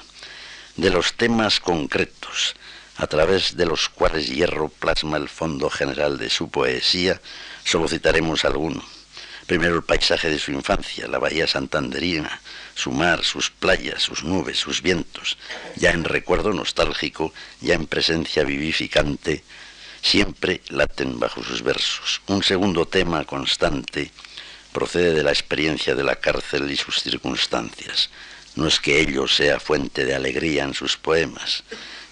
De 0.77 0.91
los 0.91 1.15
temas 1.15 1.61
concretos, 1.61 2.55
a 2.99 3.07
través 3.07 3.57
de 3.57 3.65
los 3.65 3.89
cuales 3.89 4.29
Hierro 4.29 4.69
plasma 4.69 5.17
el 5.17 5.29
fondo 5.29 5.71
general 5.71 6.19
de 6.19 6.29
su 6.29 6.51
poesía, 6.51 7.21
solo 7.65 7.89
citaremos 7.89 8.45
alguno. 8.45 8.85
Primero 9.47 9.77
el 9.77 9.85
paisaje 9.85 10.29
de 10.29 10.39
su 10.39 10.51
infancia, 10.51 11.07
la 11.07 11.19
bahía 11.19 11.47
santanderina, 11.47 12.41
su 12.75 12.91
mar, 12.91 13.25
sus 13.25 13.51
playas, 13.51 14.03
sus 14.03 14.25
nubes, 14.25 14.59
sus 14.59 14.83
vientos, 14.83 15.39
ya 15.77 15.93
en 15.93 16.05
recuerdo 16.05 16.53
nostálgico, 16.53 17.33
ya 17.61 17.75
en 17.75 17.87
presencia 17.87 18.43
vivificante, 18.43 19.45
siempre 20.03 20.61
laten 20.69 21.21
bajo 21.21 21.43
sus 21.43 21.63
versos. 21.63 22.21
Un 22.27 22.43
segundo 22.43 22.87
tema 22.87 23.25
constante 23.25 24.11
procede 24.73 25.15
de 25.15 25.23
la 25.23 25.31
experiencia 25.31 25.95
de 25.95 26.05
la 26.05 26.17
cárcel 26.17 26.71
y 26.71 26.77
sus 26.77 27.01
circunstancias. 27.01 28.11
No 28.57 28.67
es 28.67 28.81
que 28.81 29.01
ello 29.01 29.29
sea 29.29 29.61
fuente 29.61 30.05
de 30.05 30.17
alegría 30.17 30.65
en 30.65 30.75
sus 30.75 30.97
poemas, 30.97 31.63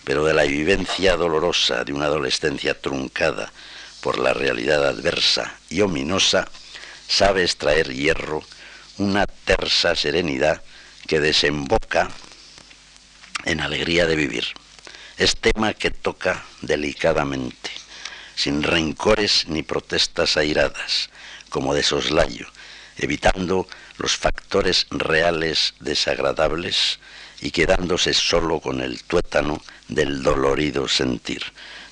pero 0.07 0.24
de 0.24 0.34
la 0.34 0.44
vivencia 0.44 1.16
dolorosa 1.16 1.82
de 1.82 1.92
una 1.92 2.04
adolescencia 2.04 2.80
truncada 2.80 3.52
por 4.00 4.20
la 4.20 4.32
realidad 4.32 4.86
adversa 4.86 5.59
y 5.68 5.80
ominosa, 5.80 6.48
sabe 7.09 7.42
extraer 7.42 7.92
hierro 7.92 8.44
una 8.98 9.26
tersa 9.26 9.96
serenidad 9.96 10.62
que 11.09 11.18
desemboca 11.18 12.09
en 13.46 13.61
alegría 13.61 14.07
de 14.07 14.14
vivir. 14.14 14.44
Es 15.18 15.34
tema 15.34 15.74
que 15.74 15.90
toca 15.90 16.44
delicadamente, 16.62 17.72
sin 18.36 18.62
rencores 18.62 19.48
ni 19.48 19.64
protestas 19.64 20.36
airadas, 20.36 21.11
como 21.48 21.74
de 21.74 21.82
soslayo, 21.82 22.46
evitando 22.96 23.66
los 23.98 24.16
factores 24.16 24.86
reales 24.90 25.74
desagradables 25.80 27.00
y 27.41 27.51
quedándose 27.51 28.14
solo 28.14 28.61
con 28.61 28.80
el 28.80 29.03
tuétano 29.05 29.62
del 29.89 30.22
dolorido 30.22 30.89
sentir. 30.89 31.43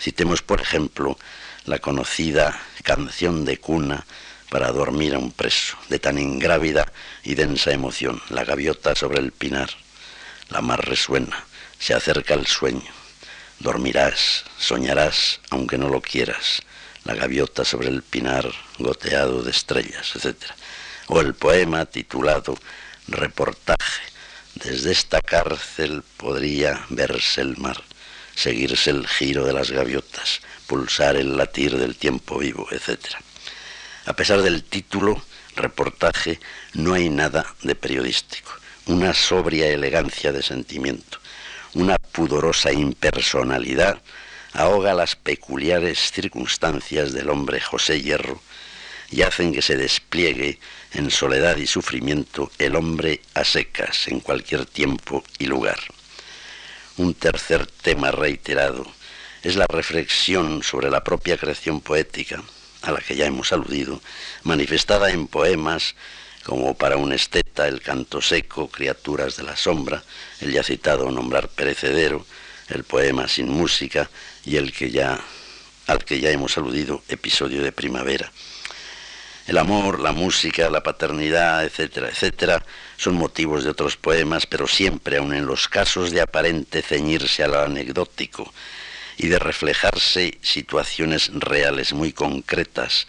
Citemos, 0.00 0.42
por 0.42 0.60
ejemplo, 0.60 1.18
la 1.66 1.78
conocida 1.78 2.60
canción 2.82 3.44
de 3.44 3.58
cuna 3.58 4.06
para 4.50 4.70
dormir 4.70 5.14
a 5.14 5.18
un 5.18 5.32
preso, 5.32 5.76
de 5.88 5.98
tan 5.98 6.18
ingrávida 6.18 6.92
y 7.22 7.34
densa 7.34 7.72
emoción. 7.72 8.22
La 8.28 8.44
gaviota 8.44 8.94
sobre 8.94 9.18
el 9.18 9.32
pinar, 9.32 9.70
la 10.48 10.60
mar 10.60 10.86
resuena, 10.86 11.44
se 11.78 11.94
acerca 11.94 12.34
el 12.34 12.46
sueño. 12.46 12.92
Dormirás, 13.58 14.44
soñarás, 14.58 15.40
aunque 15.50 15.78
no 15.78 15.88
lo 15.88 16.00
quieras. 16.00 16.62
La 17.04 17.14
gaviota 17.14 17.64
sobre 17.64 17.88
el 17.88 18.02
pinar, 18.02 18.50
goteado 18.78 19.42
de 19.42 19.50
estrellas, 19.50 20.14
etc. 20.16 20.36
O 21.08 21.20
el 21.20 21.34
poema 21.34 21.84
titulado 21.86 22.56
Reportaje. 23.08 24.13
Desde 24.54 24.92
esta 24.92 25.20
cárcel 25.20 26.02
podría 26.16 26.86
verse 26.88 27.40
el 27.40 27.56
mar, 27.56 27.82
seguirse 28.36 28.90
el 28.90 29.06
giro 29.06 29.44
de 29.44 29.52
las 29.52 29.72
gaviotas, 29.72 30.40
pulsar 30.66 31.16
el 31.16 31.36
latir 31.36 31.76
del 31.76 31.96
tiempo 31.96 32.38
vivo, 32.38 32.68
etc. 32.70 33.00
A 34.06 34.12
pesar 34.12 34.42
del 34.42 34.62
título, 34.62 35.22
reportaje, 35.56 36.38
no 36.72 36.94
hay 36.94 37.08
nada 37.08 37.54
de 37.62 37.74
periodístico. 37.74 38.52
Una 38.86 39.12
sobria 39.12 39.66
elegancia 39.68 40.30
de 40.30 40.42
sentimiento, 40.42 41.18
una 41.74 41.96
pudorosa 41.96 42.72
impersonalidad 42.72 44.00
ahoga 44.52 44.94
las 44.94 45.16
peculiares 45.16 46.12
circunstancias 46.12 47.12
del 47.12 47.28
hombre 47.28 47.60
José 47.60 48.00
Hierro 48.00 48.40
y 49.14 49.22
hacen 49.22 49.52
que 49.52 49.62
se 49.62 49.76
despliegue 49.76 50.58
en 50.92 51.08
soledad 51.08 51.56
y 51.58 51.68
sufrimiento 51.68 52.50
el 52.58 52.74
hombre 52.74 53.20
a 53.34 53.44
secas 53.44 54.08
en 54.08 54.18
cualquier 54.18 54.66
tiempo 54.66 55.22
y 55.38 55.46
lugar. 55.46 55.78
Un 56.96 57.14
tercer 57.14 57.64
tema 57.64 58.10
reiterado 58.10 58.84
es 59.44 59.54
la 59.54 59.68
reflexión 59.68 60.64
sobre 60.64 60.90
la 60.90 61.04
propia 61.04 61.36
creación 61.36 61.80
poética, 61.80 62.42
a 62.82 62.90
la 62.90 62.98
que 62.98 63.14
ya 63.14 63.26
hemos 63.26 63.52
aludido, 63.52 64.02
manifestada 64.42 65.12
en 65.12 65.28
poemas 65.28 65.94
como 66.42 66.74
para 66.74 66.96
un 66.96 67.12
esteta 67.12 67.68
el 67.68 67.80
canto 67.82 68.20
seco, 68.20 68.68
criaturas 68.68 69.36
de 69.36 69.44
la 69.44 69.56
sombra, 69.56 70.02
el 70.40 70.52
ya 70.52 70.64
citado 70.64 71.08
nombrar 71.12 71.48
perecedero, 71.50 72.26
el 72.68 72.82
poema 72.82 73.28
sin 73.28 73.48
música 73.48 74.10
y 74.44 74.56
el 74.56 74.72
que 74.72 74.90
ya 74.90 75.20
al 75.86 76.04
que 76.04 76.18
ya 76.18 76.30
hemos 76.30 76.58
aludido, 76.58 77.04
episodio 77.08 77.62
de 77.62 77.70
primavera. 77.70 78.32
El 79.46 79.58
amor, 79.58 80.00
la 80.00 80.12
música, 80.12 80.70
la 80.70 80.82
paternidad, 80.82 81.64
etcétera, 81.64 82.08
etcétera, 82.08 82.64
son 82.96 83.14
motivos 83.14 83.62
de 83.64 83.70
otros 83.70 83.96
poemas, 83.96 84.46
pero 84.46 84.66
siempre, 84.66 85.18
aun 85.18 85.34
en 85.34 85.44
los 85.44 85.68
casos 85.68 86.10
de 86.12 86.22
aparente 86.22 86.80
ceñirse 86.80 87.44
a 87.44 87.48
lo 87.48 87.60
anecdótico, 87.60 88.50
y 89.16 89.28
de 89.28 89.38
reflejarse 89.38 90.38
situaciones 90.42 91.30
reales 91.34 91.92
muy 91.92 92.12
concretas 92.12 93.06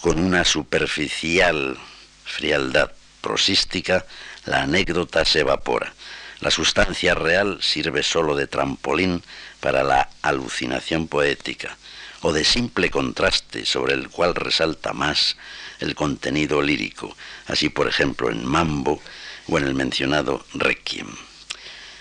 con 0.00 0.18
una 0.18 0.44
superficial 0.44 1.78
frialdad 2.24 2.92
prosística, 3.20 4.04
la 4.44 4.62
anécdota 4.62 5.24
se 5.24 5.40
evapora. 5.40 5.92
La 6.40 6.50
sustancia 6.50 7.14
real 7.14 7.58
sirve 7.62 8.02
sólo 8.02 8.34
de 8.34 8.48
trampolín 8.48 9.22
para 9.60 9.84
la 9.84 10.10
alucinación 10.22 11.06
poética 11.06 11.76
o 12.22 12.32
de 12.32 12.44
simple 12.44 12.90
contraste 12.90 13.64
sobre 13.64 13.94
el 13.94 14.08
cual 14.08 14.34
resalta 14.34 14.92
más 14.92 15.36
el 15.82 15.94
contenido 15.96 16.62
lírico, 16.62 17.16
así 17.46 17.68
por 17.68 17.88
ejemplo 17.88 18.30
en 18.30 18.46
Mambo 18.46 19.02
o 19.48 19.58
en 19.58 19.64
el 19.64 19.74
mencionado 19.74 20.46
Requiem. 20.54 21.08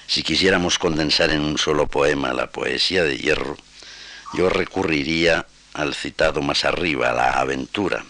Si 0.07 0.23
quisiéramos 0.23 0.77
condensar 0.77 1.31
en 1.31 1.41
un 1.41 1.57
solo 1.57 1.87
poema 1.87 2.33
la 2.33 2.51
poesía 2.51 3.03
de 3.03 3.17
hierro, 3.17 3.57
yo 4.33 4.49
recurriría 4.49 5.47
al 5.73 5.95
citado 5.95 6.41
más 6.41 6.63
arriba, 6.63 7.11
la 7.11 7.31
aventura. 7.31 8.05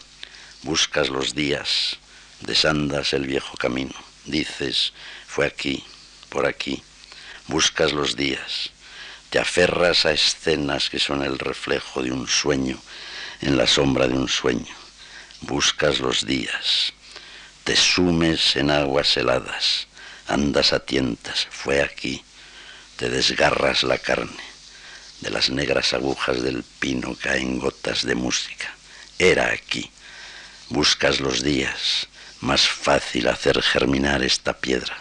Buscas 0.63 1.09
los 1.09 1.35
días, 1.35 1.97
desandas 2.41 3.13
el 3.13 3.27
viejo 3.27 3.55
camino. 3.57 3.93
Dices, 4.25 4.93
fue 5.25 5.45
aquí, 5.45 5.83
por 6.29 6.45
aquí. 6.45 6.83
Buscas 7.47 7.93
los 7.93 8.15
días. 8.15 8.71
Te 9.29 9.39
aferras 9.39 10.05
a 10.05 10.11
escenas 10.11 10.89
que 10.89 10.99
son 10.99 11.23
el 11.23 11.39
reflejo 11.39 12.03
de 12.03 12.11
un 12.11 12.27
sueño 12.27 12.77
en 13.41 13.57
la 13.57 13.67
sombra 13.67 14.07
de 14.07 14.15
un 14.15 14.27
sueño. 14.27 14.80
Buscas 15.41 15.99
los 15.99 16.25
días. 16.25 16.93
Te 17.63 17.75
sumes 17.75 18.55
en 18.55 18.71
aguas 18.71 19.15
heladas 19.17 19.87
andas 20.31 20.71
a 20.71 20.79
tientas, 20.79 21.47
fue 21.49 21.81
aquí, 21.81 22.23
te 22.95 23.09
desgarras 23.09 23.83
la 23.83 23.97
carne, 23.97 24.43
de 25.19 25.29
las 25.29 25.49
negras 25.49 25.93
agujas 25.93 26.41
del 26.41 26.63
pino 26.63 27.15
caen 27.19 27.59
gotas 27.59 28.05
de 28.05 28.15
música, 28.15 28.73
era 29.19 29.47
aquí, 29.47 29.91
buscas 30.69 31.19
los 31.19 31.43
días, 31.43 32.07
más 32.39 32.67
fácil 32.67 33.27
hacer 33.27 33.61
germinar 33.61 34.23
esta 34.23 34.57
piedra. 34.57 34.97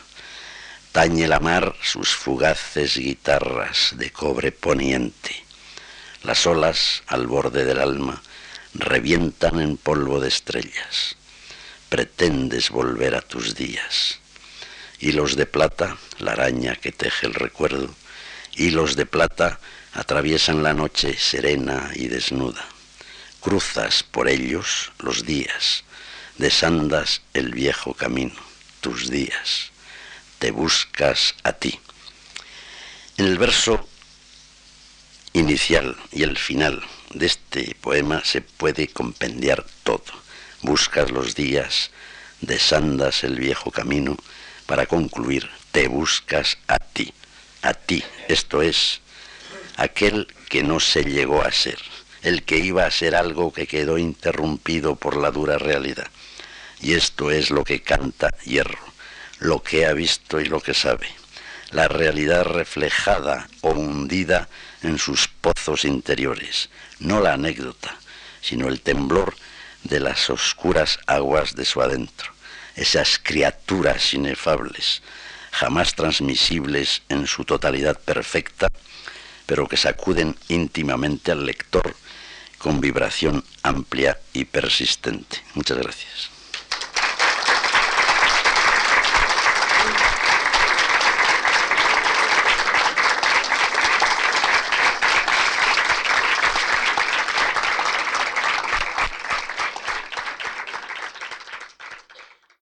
Tañe 0.92 1.28
la 1.28 1.38
mar 1.38 1.76
sus 1.80 2.10
fugaces 2.10 2.96
guitarras 2.96 3.92
de 3.92 4.10
cobre 4.10 4.50
poniente. 4.50 5.44
Las 6.24 6.46
olas 6.46 7.04
al 7.06 7.28
borde 7.28 7.64
del 7.64 7.78
alma 7.78 8.20
revientan 8.74 9.60
en 9.60 9.76
polvo 9.76 10.20
de 10.20 10.28
estrellas. 10.28 11.16
Pretendes 11.88 12.70
volver 12.70 13.14
a 13.14 13.20
tus 13.20 13.54
días 13.54 14.20
hilos 15.00 15.34
de 15.34 15.46
plata, 15.46 15.96
la 16.18 16.32
araña 16.32 16.76
que 16.76 16.92
teje 16.92 17.26
el 17.26 17.34
recuerdo, 17.34 17.94
hilos 18.54 18.96
de 18.96 19.06
plata 19.06 19.58
atraviesan 19.94 20.62
la 20.62 20.74
noche 20.74 21.16
serena 21.18 21.90
y 21.94 22.08
desnuda. 22.08 22.64
Cruzas 23.40 24.02
por 24.02 24.28
ellos 24.28 24.92
los 24.98 25.24
días, 25.24 25.84
desandas 26.36 27.22
el 27.32 27.52
viejo 27.52 27.94
camino, 27.94 28.38
tus 28.82 29.08
días, 29.10 29.72
te 30.38 30.50
buscas 30.50 31.34
a 31.42 31.54
ti. 31.54 31.80
En 33.16 33.26
el 33.26 33.38
verso 33.38 33.88
inicial 35.32 35.96
y 36.12 36.24
el 36.24 36.36
final 36.36 36.82
de 37.14 37.26
este 37.26 37.76
poema 37.80 38.22
se 38.24 38.40
puede 38.40 38.88
compendiar 38.88 39.64
todo. 39.82 40.04
Buscas 40.62 41.10
los 41.10 41.34
días, 41.34 41.90
desandas 42.40 43.24
el 43.24 43.36
viejo 43.36 43.70
camino, 43.70 44.16
para 44.66 44.86
concluir, 44.86 45.50
te 45.72 45.88
buscas 45.88 46.58
a 46.68 46.78
ti, 46.78 47.12
a 47.62 47.74
ti, 47.74 48.04
esto 48.28 48.62
es, 48.62 49.00
aquel 49.76 50.28
que 50.48 50.62
no 50.62 50.78
se 50.80 51.04
llegó 51.04 51.42
a 51.42 51.50
ser, 51.50 51.78
el 52.22 52.42
que 52.44 52.58
iba 52.58 52.84
a 52.86 52.90
ser 52.90 53.16
algo 53.16 53.52
que 53.52 53.66
quedó 53.66 53.98
interrumpido 53.98 54.96
por 54.96 55.16
la 55.16 55.30
dura 55.30 55.58
realidad. 55.58 56.08
Y 56.80 56.94
esto 56.94 57.30
es 57.30 57.50
lo 57.50 57.64
que 57.64 57.82
canta 57.82 58.30
Hierro, 58.44 58.78
lo 59.38 59.62
que 59.62 59.86
ha 59.86 59.92
visto 59.92 60.40
y 60.40 60.44
lo 60.44 60.60
que 60.60 60.74
sabe. 60.74 61.08
La 61.70 61.88
realidad 61.88 62.44
reflejada 62.44 63.48
o 63.60 63.70
hundida 63.70 64.48
en 64.82 64.98
sus 64.98 65.28
pozos 65.28 65.84
interiores, 65.84 66.70
no 66.98 67.20
la 67.20 67.34
anécdota, 67.34 67.96
sino 68.40 68.68
el 68.68 68.80
temblor 68.80 69.34
de 69.84 70.00
las 70.00 70.30
oscuras 70.30 70.98
aguas 71.06 71.54
de 71.54 71.64
su 71.64 71.80
adentro, 71.80 72.32
esas 72.76 73.18
criaturas 73.22 74.14
inefables, 74.14 75.02
jamás 75.52 75.94
transmisibles 75.94 77.02
en 77.08 77.26
su 77.26 77.44
totalidad 77.44 77.98
perfecta, 77.98 78.68
pero 79.46 79.66
que 79.66 79.76
sacuden 79.76 80.36
íntimamente 80.48 81.32
al 81.32 81.44
lector 81.44 81.94
con 82.58 82.80
vibración 82.80 83.42
amplia 83.62 84.18
y 84.32 84.44
persistente. 84.44 85.42
Muchas 85.54 85.78
gracias. 85.78 86.39